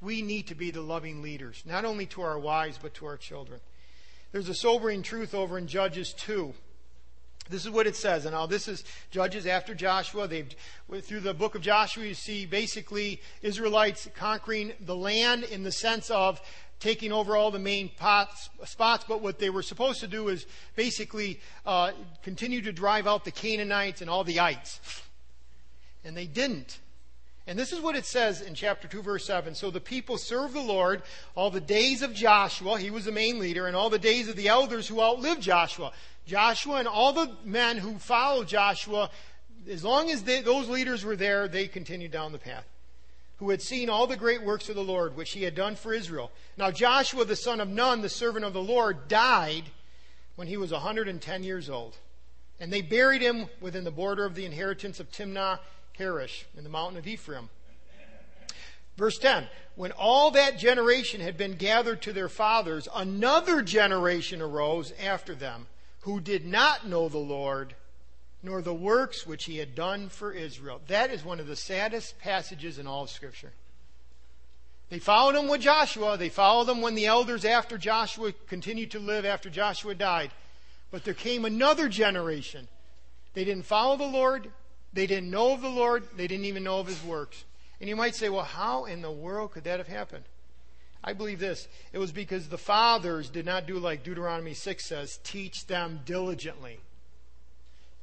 [0.00, 3.16] We need to be the loving leaders, not only to our wives, but to our
[3.16, 3.60] children.
[4.32, 6.52] There's a sobering truth over in Judges 2.
[7.48, 8.24] This is what it says.
[8.24, 10.28] And now this is Judges after Joshua.
[10.28, 10.54] They've,
[11.02, 16.10] through the book of Joshua, you see basically Israelites conquering the land in the sense
[16.10, 16.40] of
[16.82, 19.04] taking over all the main pots, spots.
[19.06, 21.92] But what they were supposed to do is basically uh,
[22.22, 24.80] continue to drive out the Canaanites and all the ites.
[26.04, 26.80] And they didn't.
[27.46, 29.54] And this is what it says in chapter 2, verse 7.
[29.54, 31.02] So the people served the Lord
[31.36, 34.36] all the days of Joshua, he was the main leader, and all the days of
[34.36, 35.92] the elders who outlived Joshua.
[36.26, 39.10] Joshua and all the men who followed Joshua,
[39.68, 42.66] as long as they, those leaders were there, they continued down the path.
[43.42, 45.92] Who had seen all the great works of the Lord, which he had done for
[45.92, 46.30] Israel.
[46.56, 49.64] Now Joshua, the son of Nun, the servant of the Lord, died
[50.36, 51.96] when he was 110 years old.
[52.60, 55.58] And they buried him within the border of the inheritance of Timnah
[55.98, 57.50] Heresh in the mountain of Ephraim.
[58.96, 64.92] Verse 10 When all that generation had been gathered to their fathers, another generation arose
[65.02, 65.66] after them
[66.02, 67.74] who did not know the Lord,
[68.42, 70.80] nor the works which he had done for Israel.
[70.88, 73.52] That is one of the saddest passages in all of Scripture.
[74.90, 76.18] They followed him with Joshua.
[76.18, 80.30] They followed him when the elders after Joshua continued to live after Joshua died.
[80.90, 82.68] But there came another generation.
[83.32, 84.50] They didn't follow the Lord.
[84.92, 86.04] They didn't know of the Lord.
[86.16, 87.44] They didn't even know of his works.
[87.80, 90.24] And you might say, well, how in the world could that have happened?
[91.02, 91.68] I believe this.
[91.92, 96.80] It was because the fathers did not do like Deuteronomy 6 says, teach them diligently.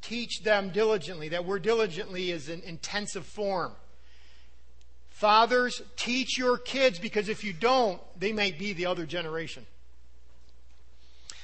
[0.01, 1.29] Teach them diligently.
[1.29, 3.73] That word diligently is an intensive form.
[5.09, 9.65] Fathers, teach your kids because if you don't, they might be the other generation.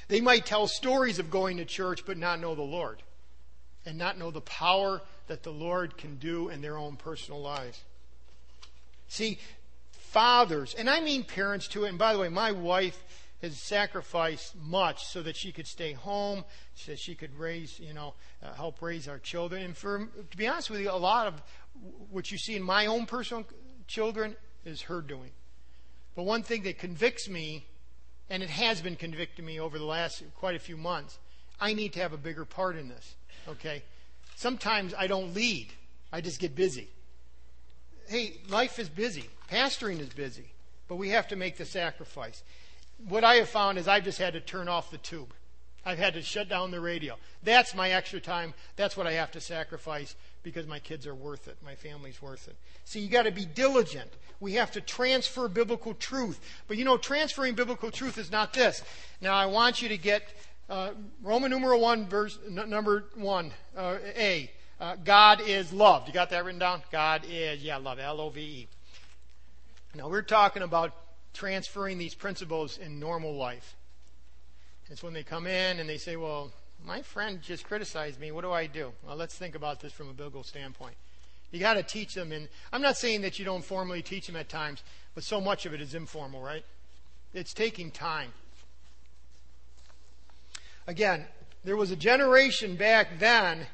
[0.07, 3.01] They might tell stories of going to church but not know the Lord
[3.85, 7.81] and not know the power that the Lord can do in their own personal lives.
[9.07, 9.39] See,
[9.91, 13.01] fathers, and I mean parents too, and by the way, my wife
[13.45, 17.93] has sacrificed much so that she could stay home, so that she could raise, you
[17.93, 19.63] know, uh, help raise our children.
[19.63, 21.41] And for, to be honest with you, a lot of
[22.09, 23.45] what you see in my own personal
[23.87, 25.31] children is her doing.
[26.15, 27.65] But one thing that convicts me,
[28.29, 31.19] and it has been convicting me over the last quite a few months,
[31.59, 33.15] I need to have a bigger part in this.
[33.47, 33.83] Okay?
[34.35, 35.71] Sometimes I don't lead,
[36.11, 36.89] I just get busy.
[38.07, 40.51] Hey, life is busy, pastoring is busy,
[40.87, 42.43] but we have to make the sacrifice.
[43.07, 45.33] What I have found is I've just had to turn off the tube.
[45.85, 47.15] I've had to shut down the radio.
[47.43, 48.55] That's my extra time.
[48.75, 51.57] That's what I have to sacrifice because my kids are worth it.
[51.63, 52.55] My family's worth it.
[52.85, 54.09] See, you got to be diligent.
[54.39, 56.39] We have to transfer biblical truth.
[56.67, 58.83] But you know, transferring biblical truth is not this.
[59.21, 60.23] Now, I want you to get
[60.69, 64.51] uh, Roman numeral 1, verse n- number 1, uh, A.
[64.79, 66.07] Uh, God is love.
[66.07, 66.81] You got that written down?
[66.91, 68.67] God is, yeah, love, L O V E.
[69.93, 70.93] Now, we're talking about
[71.35, 73.75] transferring these principles in normal life.
[74.89, 76.51] It's when they come in and they say, well,
[76.85, 78.31] my friend just criticized me.
[78.31, 78.91] What do I do?
[79.05, 80.95] Well, let's think about this from a biblical standpoint.
[81.51, 84.35] You got to teach them, and I'm not saying that you don't formally teach them
[84.35, 86.65] at times, but so much of it is informal, right?
[87.33, 88.31] It's taking time.
[90.87, 91.25] Again,
[91.63, 93.65] there was a generation back then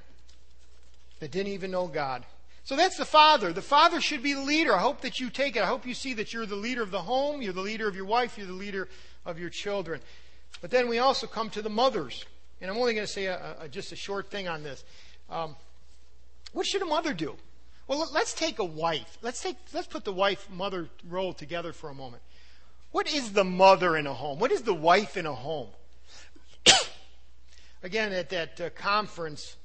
[1.20, 2.26] that didn't even know God.
[2.64, 3.54] So that's the father.
[3.54, 4.76] The father should be the leader.
[4.76, 5.64] I hope that you take it.
[5.64, 7.96] I hope you see that you're the leader of the home, you're the leader of
[7.96, 8.88] your wife, you're the leader
[9.26, 10.00] of your children.
[10.62, 12.26] But then we also come to the mothers.
[12.62, 14.84] And I'm only going to say a, a, just a short thing on this.
[15.30, 15.56] Um,
[16.54, 17.36] what should a mother do?
[17.88, 19.18] Well, let's take a wife.
[19.22, 22.22] Let's take let's put the wife mother role together for a moment.
[22.92, 24.40] What is the mother in a home?
[24.40, 25.70] What is the wife in a home?
[27.84, 29.56] Again, at that uh, conference,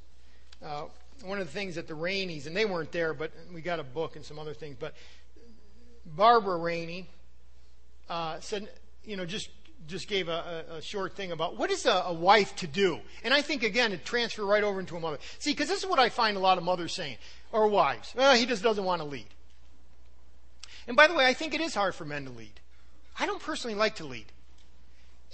[0.64, 0.84] uh,
[1.24, 3.84] one of the things that the Raineys, and they weren't there, but we got a
[3.84, 4.76] book and some other things.
[4.78, 4.94] But
[6.04, 7.08] Barbara Rainey
[8.08, 8.68] uh, said,
[9.04, 9.50] you know, just
[9.86, 12.98] just gave a, a, short thing about what is a, a, wife to do.
[13.22, 15.18] And I think, again, it transfer right over into a mother.
[15.38, 17.18] See, because this is what I find a lot of mothers saying,
[17.52, 18.12] or wives.
[18.16, 19.26] Well, he just doesn't want to lead.
[20.88, 22.60] And by the way, I think it is hard for men to lead.
[23.18, 24.26] I don't personally like to lead.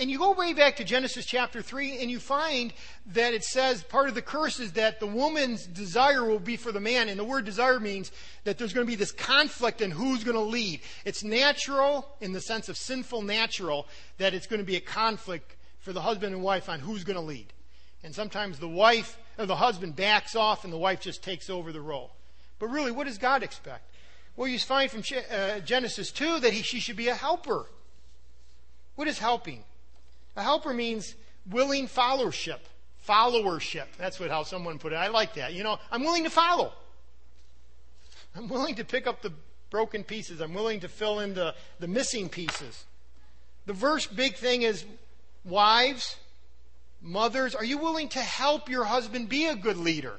[0.00, 2.72] And you go way back to Genesis chapter 3, and you find
[3.12, 6.72] that it says part of the curse is that the woman's desire will be for
[6.72, 7.08] the man.
[7.08, 8.10] And the word desire means
[8.44, 10.80] that there's going to be this conflict in who's going to lead.
[11.04, 15.56] It's natural, in the sense of sinful natural, that it's going to be a conflict
[15.78, 17.52] for the husband and wife on who's going to lead.
[18.02, 21.70] And sometimes the wife, or the husband backs off, and the wife just takes over
[21.70, 22.12] the role.
[22.58, 23.84] But really, what does God expect?
[24.36, 27.66] Well, you find from uh, Genesis 2 that he, she should be a helper.
[28.94, 29.64] What is helping?
[30.36, 31.14] A helper means
[31.50, 32.58] willing followership.
[33.08, 33.86] Followership.
[33.98, 34.96] That's what how someone put it.
[34.96, 35.52] I like that.
[35.52, 36.72] You know, I'm willing to follow.
[38.34, 39.32] I'm willing to pick up the
[39.70, 40.40] broken pieces.
[40.40, 42.84] I'm willing to fill in the, the missing pieces.
[43.66, 44.84] The verse big thing is
[45.44, 46.16] wives,
[47.00, 50.14] mothers, are you willing to help your husband be a good leader?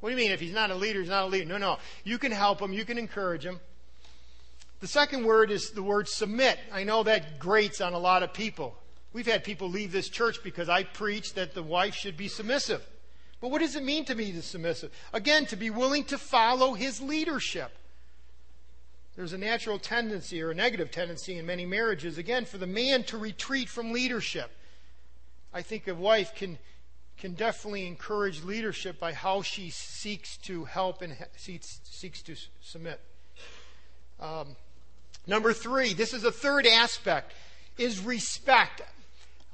[0.00, 0.32] What do you mean?
[0.32, 1.46] If he's not a leader, he's not a leader.
[1.46, 1.78] No, no.
[2.04, 3.60] You can help him, you can encourage him.
[4.80, 6.58] The second word is the word submit.
[6.70, 8.76] I know that grates on a lot of people.
[9.12, 12.86] We've had people leave this church because I preach that the wife should be submissive.
[13.40, 14.92] But what does it mean to be submissive?
[15.12, 17.70] Again, to be willing to follow his leadership.
[19.14, 23.02] There's a natural tendency or a negative tendency in many marriages, again, for the man
[23.04, 24.50] to retreat from leadership.
[25.54, 26.58] I think a wife can,
[27.16, 33.00] can definitely encourage leadership by how she seeks to help and seeks, seeks to submit.
[34.20, 34.56] Um,
[35.26, 37.32] number three, this is a third aspect,
[37.78, 38.82] is respect.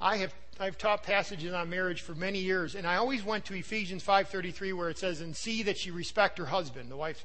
[0.03, 3.55] I have I've taught passages on marriage for many years, and I always went to
[3.55, 7.25] Ephesians 5:33 where it says, "And see that you respect her husband, the wife."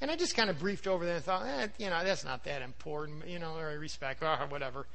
[0.00, 2.44] And I just kind of briefed over that and thought, eh, you know, that's not
[2.44, 4.86] that important, you know, or respect, or whatever.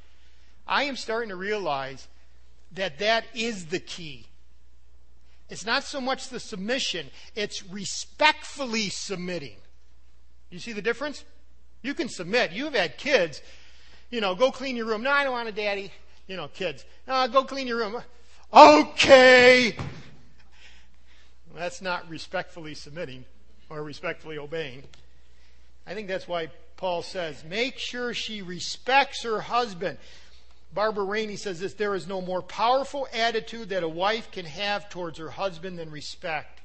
[0.66, 2.08] I am starting to realize
[2.72, 4.28] that that is the key.
[5.50, 9.60] It's not so much the submission, it's respectfully submitting.
[10.50, 11.24] You see the difference?
[11.82, 12.52] You can submit.
[12.52, 13.42] You've had kids,
[14.10, 15.02] you know, go clean your room.
[15.02, 15.92] No, I don't want a daddy
[16.26, 18.02] you know, kids, uh, go clean your room.
[18.52, 19.76] Okay.
[21.54, 23.24] That's not respectfully submitting
[23.70, 24.84] or respectfully obeying.
[25.86, 29.98] I think that's why Paul says, make sure she respects her husband.
[30.72, 34.88] Barbara Rainey says this there is no more powerful attitude that a wife can have
[34.88, 36.60] towards her husband than respect.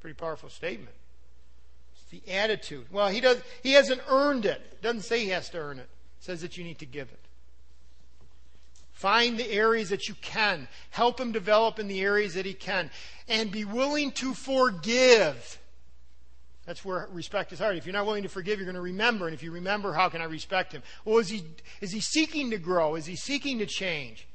[0.00, 0.94] Pretty powerful statement.
[1.94, 2.86] It's the attitude.
[2.90, 4.62] Well, he does he hasn't earned it.
[4.72, 4.82] it.
[4.82, 5.88] Doesn't say he has to earn it.
[6.18, 7.20] It says that you need to give it.
[8.92, 10.68] Find the areas that you can.
[10.90, 12.90] Help him develop in the areas that he can.
[13.28, 15.58] And be willing to forgive.
[16.66, 17.76] That's where respect is hard.
[17.76, 19.26] If you're not willing to forgive, you're going to remember.
[19.26, 20.82] And if you remember, how can I respect him?
[21.04, 21.44] Well, is he,
[21.80, 22.94] is he seeking to grow?
[22.94, 24.28] Is he seeking to change?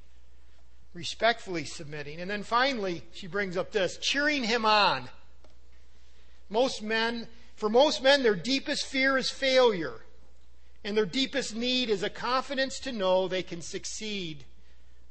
[0.93, 2.19] Respectfully submitting.
[2.19, 5.07] And then finally, she brings up this cheering him on.
[6.49, 10.01] Most men, for most men, their deepest fear is failure.
[10.83, 14.45] And their deepest need is a confidence to know they can succeed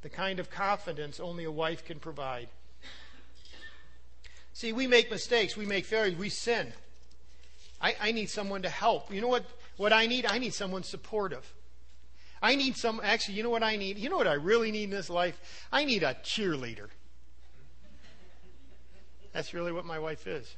[0.01, 2.49] the kind of confidence only a wife can provide.
[4.53, 6.73] See, we make mistakes, we make failures, we sin.
[7.79, 9.13] I, I need someone to help.
[9.13, 9.45] You know what,
[9.77, 10.25] what I need?
[10.25, 11.53] I need someone supportive.
[12.41, 13.97] I need some, actually, you know what I need?
[13.97, 15.67] You know what I really need in this life?
[15.71, 16.87] I need a cheerleader.
[19.33, 20.55] That's really what my wife is.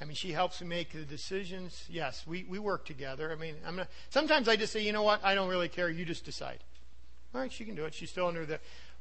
[0.00, 1.84] I mean, she helps me make the decisions.
[1.88, 3.32] Yes, we, we work together.
[3.32, 5.24] I mean, I'm not, sometimes I just say, you know what?
[5.24, 5.90] I don't really care.
[5.90, 6.58] You just decide.
[7.34, 7.94] All right, she can do it.
[7.94, 8.60] She's still under the.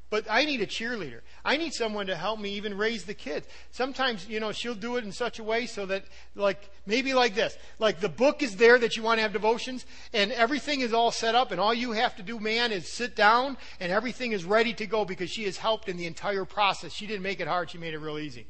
[0.09, 1.19] But I need a cheerleader.
[1.43, 3.45] I need someone to help me even raise the kids.
[3.71, 7.35] Sometimes, you know, she'll do it in such a way so that, like, maybe like
[7.35, 7.57] this.
[7.77, 11.11] Like, the book is there that you want to have devotions, and everything is all
[11.11, 14.45] set up, and all you have to do, man, is sit down, and everything is
[14.45, 16.93] ready to go because she has helped in the entire process.
[16.93, 18.47] She didn't make it hard, she made it real easy.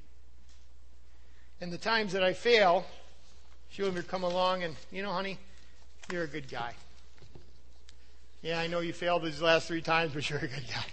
[1.60, 2.86] And the times that I fail,
[3.70, 5.40] she'll come along and, you know, honey,
[6.12, 6.74] you're a good guy.
[8.42, 10.86] Yeah, I know you failed these last three times, but you're a good guy.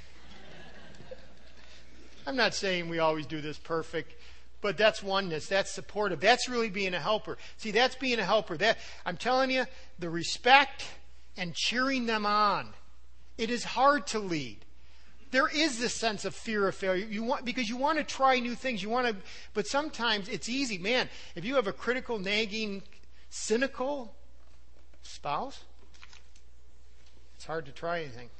[2.26, 4.14] I'm not saying we always do this perfect,
[4.62, 5.46] but that's oneness.
[5.46, 6.20] That's supportive.
[6.20, 7.36] That's really being a helper.
[7.58, 8.56] See, that's being a helper.
[8.56, 9.66] That I'm telling you,
[9.98, 10.86] the respect
[11.36, 12.70] and cheering them on.
[13.36, 14.64] It is hard to lead
[15.34, 17.04] there is this sense of fear of failure.
[17.04, 18.84] You want because you want to try new things.
[18.84, 19.16] You want to,
[19.52, 21.08] but sometimes it's easy, man.
[21.34, 22.82] If you have a critical, nagging,
[23.30, 24.14] cynical
[25.02, 25.64] spouse,
[27.34, 28.30] it's hard to try anything.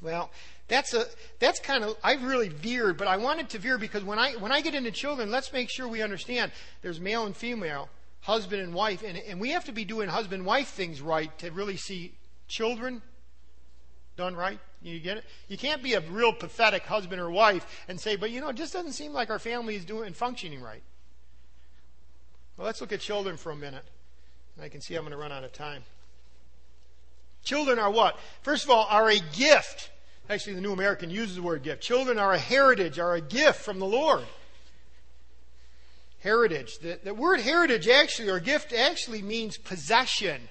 [0.00, 0.30] Well,
[0.68, 1.04] that's a
[1.38, 4.52] that's kind of I've really veered, but I wanted to veer because when I when
[4.52, 6.50] I get into children, let's make sure we understand
[6.80, 7.90] there's male and female,
[8.22, 11.50] husband and wife, and, and we have to be doing husband wife things right to
[11.50, 12.14] really see
[12.48, 13.02] children
[14.16, 14.58] done right.
[14.82, 15.24] You get it?
[15.48, 18.56] You can't be a real pathetic husband or wife and say, but you know, it
[18.56, 20.82] just doesn't seem like our family is doing and functioning right.
[22.56, 23.84] Well, let's look at children for a minute.
[24.60, 25.82] I can see I'm going to run out of time.
[27.44, 28.18] Children are what?
[28.42, 29.90] First of all, are a gift.
[30.28, 31.82] Actually, the New American uses the word gift.
[31.82, 34.24] Children are a heritage, are a gift from the Lord.
[36.20, 36.78] Heritage.
[36.78, 40.42] The, the word heritage actually, or gift actually means possession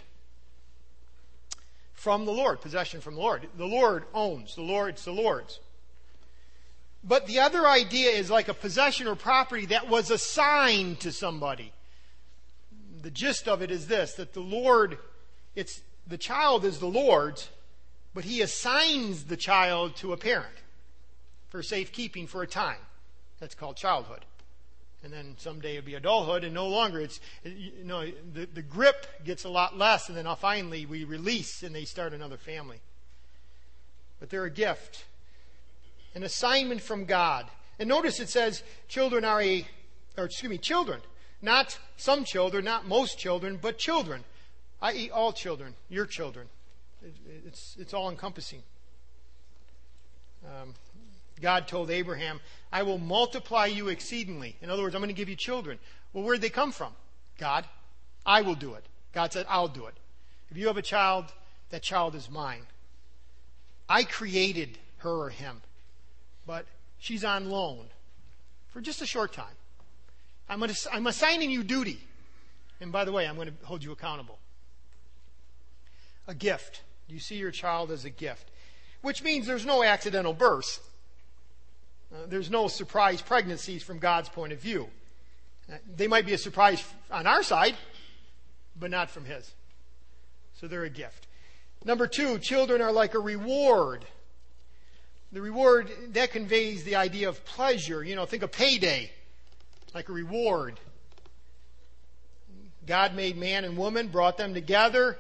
[2.01, 3.47] from the Lord, possession from the Lord.
[3.59, 5.59] The Lord owns, the Lord, it's the Lord's.
[7.03, 11.71] But the other idea is like a possession or property that was assigned to somebody.
[13.03, 14.97] The gist of it is this that the Lord,
[15.55, 17.49] it's the child is the Lord's,
[18.15, 20.55] but he assigns the child to a parent
[21.49, 22.81] for safekeeping for a time.
[23.39, 24.25] That's called childhood
[25.03, 29.07] and then someday it'll be adulthood, and no longer it's you know the, the grip
[29.25, 32.79] gets a lot less, and then finally we release and they start another family.
[34.19, 35.05] But they're a gift,
[36.13, 37.47] an assignment from God.
[37.79, 39.65] And notice it says children are a,
[40.17, 41.01] or excuse me, children,
[41.41, 44.23] not some children, not most children, but children,
[44.83, 46.47] i.e., all children, your children.
[47.01, 47.15] It,
[47.47, 48.61] it's it's all encompassing.
[50.45, 50.73] Um,
[51.41, 52.39] God told Abraham,
[52.71, 54.55] I will multiply you exceedingly.
[54.61, 55.79] In other words, I'm going to give you children.
[56.13, 56.93] Well, where'd they come from?
[57.37, 57.65] God.
[58.25, 58.85] I will do it.
[59.13, 59.95] God said, I'll do it.
[60.49, 61.25] If you have a child,
[61.69, 62.63] that child is mine.
[63.89, 65.61] I created her or him,
[66.45, 66.65] but
[66.99, 67.87] she's on loan
[68.71, 69.55] for just a short time.
[70.47, 71.99] I'm, to, I'm assigning you duty.
[72.79, 74.39] And by the way, I'm going to hold you accountable.
[76.27, 76.81] A gift.
[77.07, 78.49] You see your child as a gift,
[79.01, 80.79] which means there's no accidental birth.
[82.13, 84.89] Uh, there's no surprise pregnancies from God's point of view.
[85.71, 87.75] Uh, they might be a surprise on our side,
[88.77, 89.49] but not from His.
[90.59, 91.27] So they're a gift.
[91.85, 94.05] Number two, children are like a reward.
[95.31, 98.03] The reward, that conveys the idea of pleasure.
[98.03, 99.09] You know, think of payday,
[99.93, 100.79] like a reward.
[102.85, 105.17] God made man and woman, brought them together,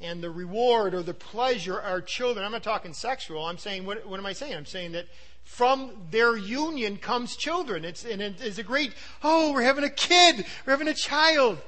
[0.00, 2.44] and the reward or the pleasure are children.
[2.44, 3.44] I'm not talking sexual.
[3.44, 4.54] I'm saying, what, what am I saying?
[4.54, 5.06] I'm saying that
[5.44, 7.84] from their union comes children.
[7.84, 8.92] It's, and it's a great,
[9.22, 11.58] oh, we're having a kid, we're having a child.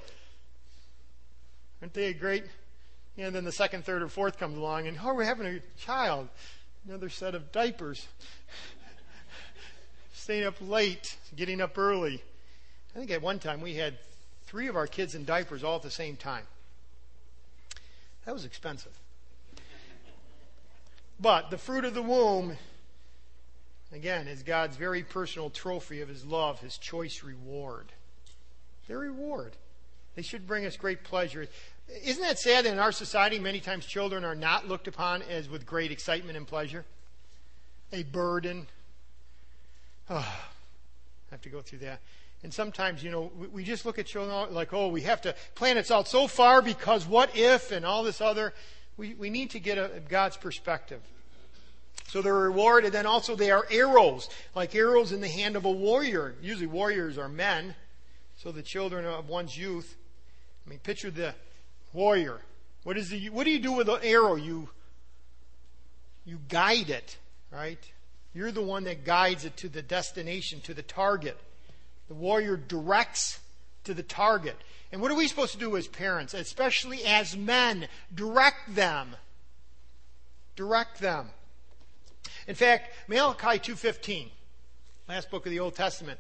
[1.81, 2.45] Aren't they a great?
[3.17, 6.29] And then the second, third, or fourth comes along, and oh, we're having a child.
[6.87, 8.07] Another set of diapers.
[10.13, 12.23] Staying up late, getting up early.
[12.95, 13.99] I think at one time we had
[14.47, 16.45] three of our kids in diapers all at the same time.
[18.29, 18.93] That was expensive.
[21.19, 22.59] But the fruit of the womb
[23.91, 27.87] Again, is God's very personal trophy of his love, his choice reward.
[28.87, 29.57] Their reward.
[30.15, 31.47] They should bring us great pleasure.
[32.05, 35.49] Isn't that sad that in our society, many times children are not looked upon as
[35.49, 36.85] with great excitement and pleasure?
[37.95, 38.67] A burden.
[40.11, 42.01] Oh, I have to go through that.
[42.43, 45.77] And sometimes, you know, we, just look at children like, oh, we have to plan
[45.77, 48.55] it out so far because what if and all this other.
[48.97, 51.01] We, we need to get a, God's perspective.
[52.07, 52.93] So they're rewarded.
[52.93, 56.35] Then also they are arrows, like arrows in the hand of a warrior.
[56.41, 57.75] Usually warriors are men.
[58.37, 59.97] So the children of one's youth.
[60.65, 61.35] I mean, picture the
[61.93, 62.41] warrior.
[62.85, 64.37] What is the, what do you do with an arrow?
[64.37, 64.69] You,
[66.25, 67.17] you guide it,
[67.51, 67.83] right?
[68.33, 71.37] You're the one that guides it to the destination, to the target.
[72.09, 73.39] The warrior directs
[73.85, 74.57] to the target.
[74.91, 77.89] And what are we supposed to do as parents, especially as men?
[78.15, 79.17] Direct them.
[80.57, 81.29] Direct them.
[82.47, 84.31] In fact, Malachi 2:15,
[85.07, 86.19] last book of the Old Testament,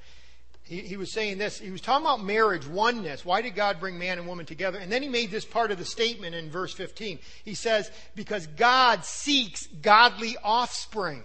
[0.62, 1.58] he, he was saying this.
[1.58, 3.24] He was talking about marriage, oneness.
[3.24, 4.78] Why did God bring man and woman together?
[4.78, 7.18] And then he made this part of the statement in verse 15.
[7.44, 11.24] He says, because God seeks godly offspring.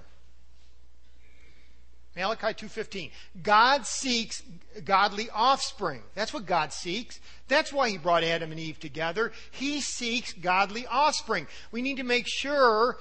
[2.15, 3.11] Malachi 2:15.
[3.41, 4.43] God seeks
[4.85, 6.03] godly offspring.
[6.13, 7.19] That's what God seeks.
[7.47, 9.31] That's why he brought Adam and Eve together.
[9.51, 11.47] He seeks godly offspring.
[11.71, 12.97] We need to make sure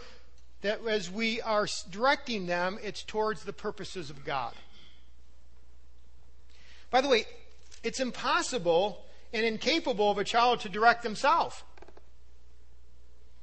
[0.62, 4.54] that as we are directing them, it's towards the purposes of God.
[6.90, 7.26] By the way,
[7.82, 11.62] it's impossible and incapable of a child to direct themselves.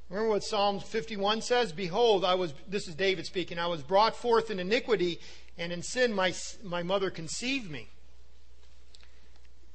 [0.08, 1.72] Remember what Psalm 51 says?
[1.72, 5.20] Behold, I was, this is David speaking, I was brought forth in iniquity,
[5.60, 6.32] and in sin my,
[6.64, 7.88] my mother conceived me.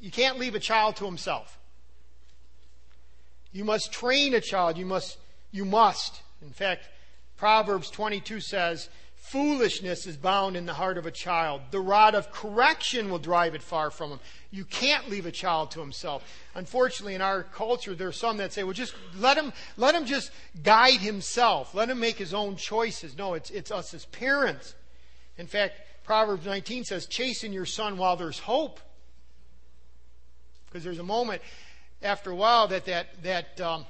[0.01, 1.57] You can't leave a child to himself.
[3.53, 4.77] You must train a child.
[4.77, 5.17] You must,
[5.51, 6.21] you must.
[6.41, 6.89] In fact,
[7.37, 11.61] Proverbs 22 says, Foolishness is bound in the heart of a child.
[11.71, 14.19] The rod of correction will drive it far from him.
[14.51, 16.23] You can't leave a child to himself.
[16.53, 20.05] Unfortunately, in our culture, there are some that say, well, just let him, let him
[20.05, 20.31] just
[20.63, 21.73] guide himself.
[21.73, 23.17] Let him make his own choices.
[23.17, 24.75] No, it's, it's us as parents.
[25.37, 28.79] In fact, Proverbs 19 says, chasten your son while there's hope.
[30.67, 31.41] Because there's a moment
[32.01, 33.85] after a while that that, that, um,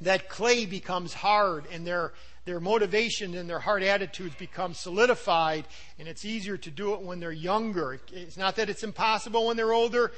[0.00, 2.12] that clay becomes hard and they're,
[2.44, 5.66] their motivation and their heart attitudes become solidified,
[5.98, 8.00] and it's easier to do it when they're younger.
[8.12, 10.12] It's not that it's impossible when they're older,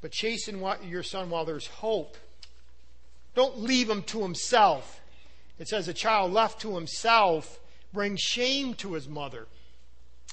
[0.00, 2.16] but chasten your son while there's hope.
[3.34, 5.00] Don't leave him to himself.
[5.58, 7.60] It says a child left to himself
[7.92, 9.46] brings shame to his mother.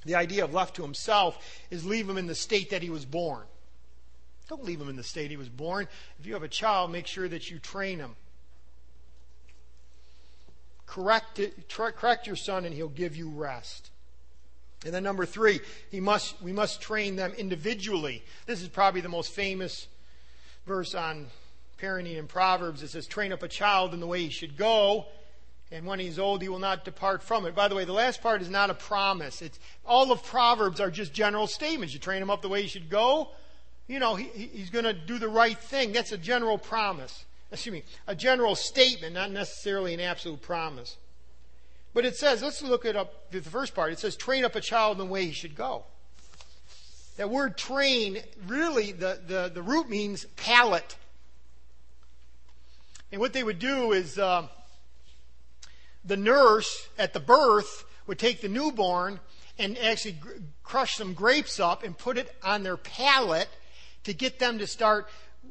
[0.08, 1.38] The idea of left to himself
[1.70, 3.46] is leave him in the state that he was born.
[4.50, 5.88] Don't leave him in the state he was born.
[6.20, 8.16] If you have a child, make sure that you train him
[10.88, 13.92] correct, it, correct your son and he'll give you rest.
[14.84, 15.60] And then number three,
[15.92, 18.24] he must, we must train them individually.
[18.46, 19.88] This is probably the most famous
[20.66, 21.28] verse on
[21.80, 22.82] parenting in Proverbs.
[22.82, 25.06] It says, train up a child in the way he should go,
[25.72, 27.54] and when he's old, he will not depart from it.
[27.54, 29.42] By the way, the last part is not a promise.
[29.42, 31.94] It's, all of Proverbs are just general statements.
[31.94, 33.30] You train him up the way he should go,
[33.88, 35.92] you know, he, he's going to do the right thing.
[35.94, 40.98] That's a general promise excuse me, a general statement, not necessarily an absolute promise.
[41.94, 43.92] But it says, let's look up, the first part.
[43.92, 45.84] It says, train up a child in the way he should go.
[47.16, 50.96] That word train, really, the, the, the root means palate.
[53.12, 54.48] And what they would do is uh,
[56.08, 59.20] the nurse at the birth would take the newborn
[59.60, 60.32] and actually gr-
[60.64, 63.50] crush some grapes up and put it on their palate
[64.04, 65.10] to get them to start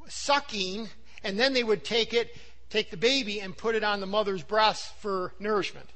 [0.09, 0.89] sucking
[1.23, 2.37] and then they would take it,
[2.71, 5.91] take the baby, and put it on the mother's breast for nourishment.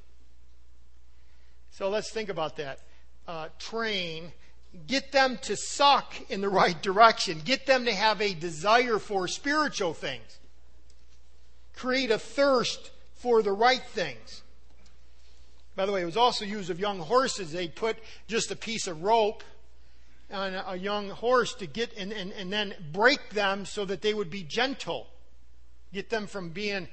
[1.71, 2.81] So let's think about that.
[3.29, 4.33] Uh, train,
[4.87, 9.29] get them to suck in the right direction, get them to have a desire for
[9.29, 10.39] spiritual things,
[11.77, 14.43] create a thirst for the right things.
[15.81, 17.53] By the way, it was also used of young horses.
[17.53, 19.43] They put just a piece of rope
[20.31, 24.13] on a young horse to get and, and, and then break them so that they
[24.13, 25.07] would be gentle
[25.91, 26.87] get them from being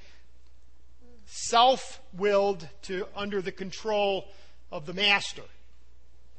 [1.25, 4.29] self willed to under the control
[4.71, 5.43] of the master.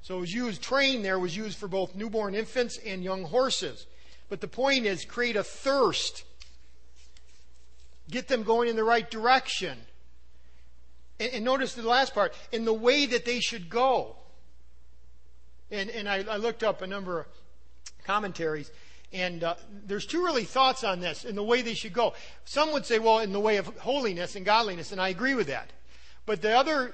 [0.00, 3.84] So it was used, train there was used for both newborn infants and young horses.
[4.30, 6.24] But the point is, create a thirst.
[8.10, 9.76] Get them going in the right direction.
[11.20, 14.16] And, and notice the last part, in the way that they should go.
[15.70, 17.26] And, and I, I looked up a number of
[18.04, 18.70] commentaries.
[19.12, 19.54] And uh,
[19.86, 22.14] there's two really thoughts on this in the way they should go.
[22.44, 25.46] Some would say, well, in the way of holiness and godliness, and I agree with
[25.46, 25.70] that.
[26.26, 26.92] But the other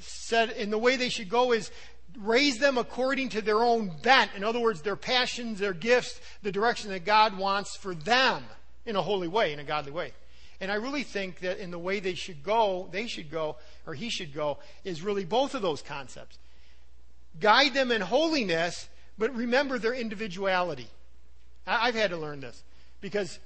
[0.00, 1.72] said in the way they should go is
[2.18, 4.30] raise them according to their own bent.
[4.36, 8.44] In other words, their passions, their gifts, the direction that God wants for them
[8.84, 10.12] in a holy way, in a godly way.
[10.60, 13.94] And I really think that in the way they should go, they should go, or
[13.94, 16.38] he should go, is really both of those concepts.
[17.38, 18.88] Guide them in holiness,
[19.18, 20.88] but remember their individuality.
[21.66, 22.62] I've had to learn this
[23.00, 23.38] because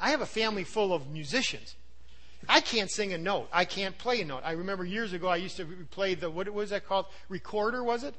[0.00, 1.76] I have a family full of musicians.
[2.48, 3.48] I can't sing a note.
[3.52, 4.42] I can't play a note.
[4.44, 7.06] I remember years ago I used to play the what was that called?
[7.28, 8.14] Recorder was it?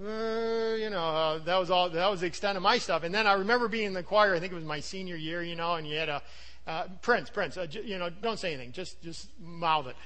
[0.00, 1.88] Uh, you know, uh, that was all.
[1.88, 3.02] That was the extent of my stuff.
[3.02, 4.34] And then I remember being in the choir.
[4.34, 6.22] I think it was my senior year, you know, and you had a
[6.66, 7.56] uh, Prince, Prince.
[7.56, 8.72] Uh, j- you know, don't say anything.
[8.72, 9.96] Just, just mouth it.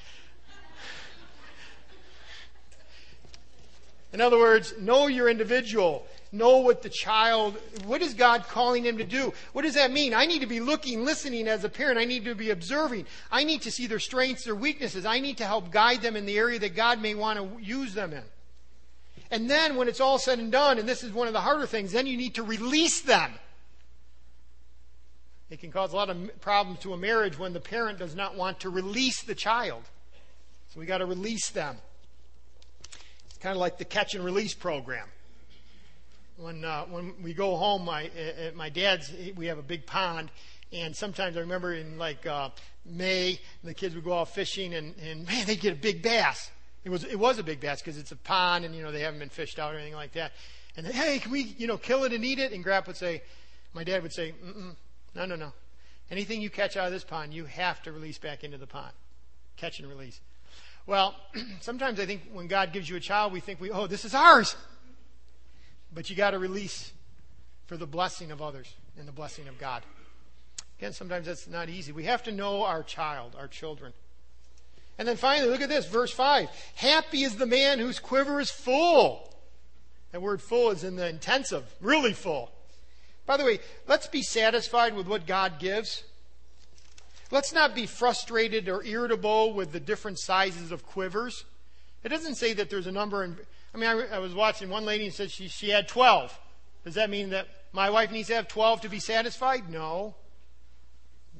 [4.13, 6.07] In other words, know your individual.
[6.33, 9.33] Know what the child, what is God calling him to do?
[9.53, 10.15] What does that mean?
[10.15, 11.99] I need to be looking, listening as a parent.
[11.99, 13.07] I need to be observing.
[13.31, 15.05] I need to see their strengths, their weaknesses.
[15.07, 17.95] I need to help guide them in the area that God may want to use
[17.95, 18.23] them in.
[19.31, 21.67] And then when it's all said and done, and this is one of the harder
[21.67, 23.33] things, then you need to release them.
[25.51, 28.37] It can cause a lot of problems to a marriage when the parent does not
[28.37, 29.83] want to release the child.
[30.73, 31.77] So we got to release them.
[33.29, 35.09] It's kind of like the catch and release program.
[36.37, 40.31] When uh, when we go home, my at my dad's, we have a big pond,
[40.73, 42.51] and sometimes I remember in like uh,
[42.87, 46.51] May, the kids would go out fishing, and, and man, they get a big bass.
[46.85, 49.01] It was it was a big bass because it's a pond and you know they
[49.01, 50.33] haven't been fished out or anything like that.
[50.77, 52.53] And hey, can we you know kill it and eat it?
[52.53, 53.23] And Grandpa would say,
[53.75, 54.75] my dad would say, Mm-mm,
[55.15, 55.53] no, no, no.
[56.11, 58.93] Anything you catch out of this pond, you have to release back into the pond.
[59.57, 60.21] Catch and release.
[60.87, 61.15] Well,
[61.61, 64.15] sometimes I think when God gives you a child, we think we oh this is
[64.15, 64.57] ours.
[65.93, 66.93] But you got to release
[67.67, 69.83] for the blessing of others and the blessing of God.
[70.79, 71.93] Again, sometimes that's not easy.
[71.93, 73.93] We have to know our child, our children.
[75.01, 76.51] And then finally, look at this, verse 5.
[76.75, 79.35] Happy is the man whose quiver is full.
[80.13, 82.53] That word full is in the intensive, really full.
[83.25, 86.05] By the way, let's be satisfied with what God gives.
[87.31, 91.47] Let's not be frustrated or irritable with the different sizes of quivers.
[92.05, 93.25] It doesn't say that there's a number.
[93.25, 93.39] In,
[93.75, 96.39] I mean, I, I was watching one lady and said she, she had 12.
[96.85, 99.71] Does that mean that my wife needs to have 12 to be satisfied?
[99.71, 100.15] No.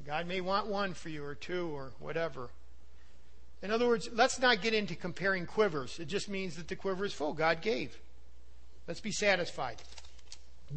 [0.03, 2.49] God may want one for you or two or whatever.
[3.63, 5.99] In other words, let's not get into comparing quivers.
[5.99, 7.33] It just means that the quiver is full.
[7.33, 7.95] God gave.
[8.87, 9.77] Let's be satisfied.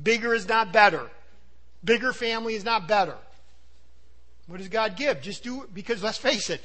[0.02, 1.10] Bigger is not better.
[1.82, 3.16] Bigger family is not better.
[4.46, 5.22] What does God give?
[5.22, 6.60] Just do it because let's face it,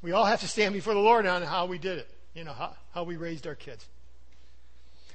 [0.00, 2.52] we all have to stand before the Lord on how we did it, you know,
[2.52, 3.86] how, how we raised our kids.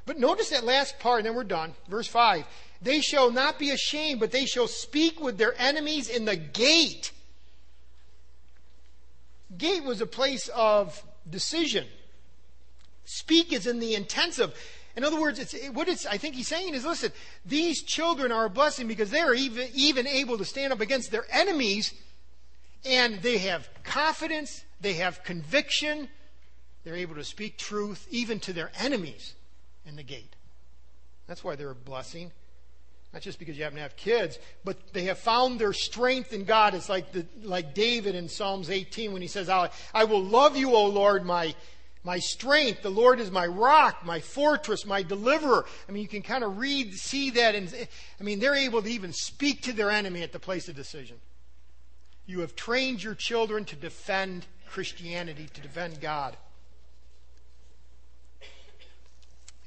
[0.05, 1.73] But notice that last part, and then we're done.
[1.89, 2.45] Verse 5.
[2.81, 7.11] They shall not be ashamed, but they shall speak with their enemies in the gate
[9.58, 11.86] Gate was a place of decision.
[13.05, 14.53] Speak is in the intensive.
[14.95, 17.12] In other words, it's, what it's, I think he's saying is, listen,
[17.45, 21.12] these children are a blessing because they are even, even able to stand up against
[21.12, 21.93] their enemies
[22.86, 26.10] and they have confidence, they have conviction,
[26.84, 29.34] they're able to speak truth even to their enemies
[29.86, 30.36] in the gate.
[31.28, 32.32] That's why they're a blessing.
[33.14, 36.43] Not just because you happen to have kids, but they have found their strength in
[36.43, 36.74] God.
[36.74, 40.58] It's like, the, like David in Psalms 18 when he says, I, I will love
[40.58, 41.55] you, O Lord, my,
[42.03, 42.82] my strength.
[42.82, 45.66] The Lord is my rock, my fortress, my deliverer.
[45.88, 47.55] I mean, you can kind of read, see that.
[47.55, 47.88] And
[48.20, 51.18] I mean, they're able to even speak to their enemy at the place of decision.
[52.26, 56.36] You have trained your children to defend Christianity, to defend God.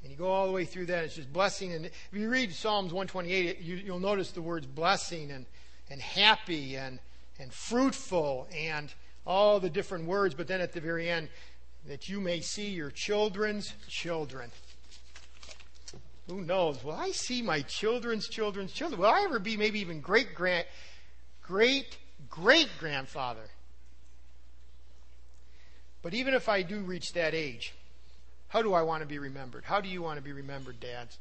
[0.11, 1.05] you go all the way through that.
[1.05, 1.73] It's just blessing.
[1.73, 5.45] And if you read Psalms 128, you, will notice the words blessing and,
[5.89, 6.99] and happy and,
[7.39, 8.93] and fruitful and
[9.25, 10.35] all the different words.
[10.35, 11.29] But then at the very end,
[11.87, 14.51] that you may see your children's children.
[16.27, 16.83] Who knows?
[16.83, 18.99] Will I see my children's children's children?
[18.99, 20.65] Will I ever be maybe even great grand,
[21.41, 21.97] great
[22.29, 23.49] great grandfather?
[26.01, 27.73] But even if I do reach that age,
[28.51, 29.63] how do I want to be remembered?
[29.63, 31.17] How do you want to be remembered, dads?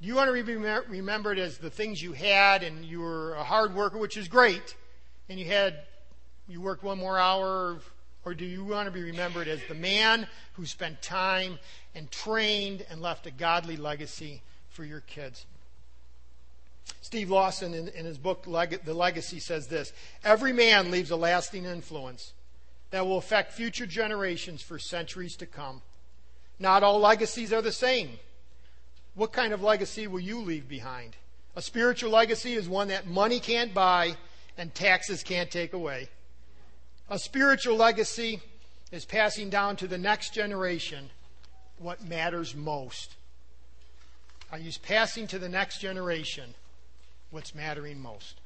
[0.00, 3.42] Do you want to be remembered as the things you had and you were a
[3.42, 4.76] hard worker, which is great,
[5.28, 5.80] and you had
[6.48, 7.80] you worked one more hour,
[8.24, 11.58] or do you want to be remembered as the man who spent time
[11.96, 15.44] and trained and left a godly legacy for your kids?
[17.02, 21.64] Steve Lawson, in, in his book The Legacy, says this Every man leaves a lasting
[21.64, 22.32] influence
[22.90, 25.82] that will affect future generations for centuries to come.
[26.58, 28.18] Not all legacies are the same.
[29.14, 31.16] What kind of legacy will you leave behind?
[31.56, 34.16] A spiritual legacy is one that money can't buy
[34.56, 36.08] and taxes can't take away.
[37.08, 38.40] A spiritual legacy
[38.92, 41.10] is passing down to the next generation
[41.78, 43.16] what matters most.
[44.52, 46.54] Are you passing to the next generation
[47.30, 48.39] what's mattering most?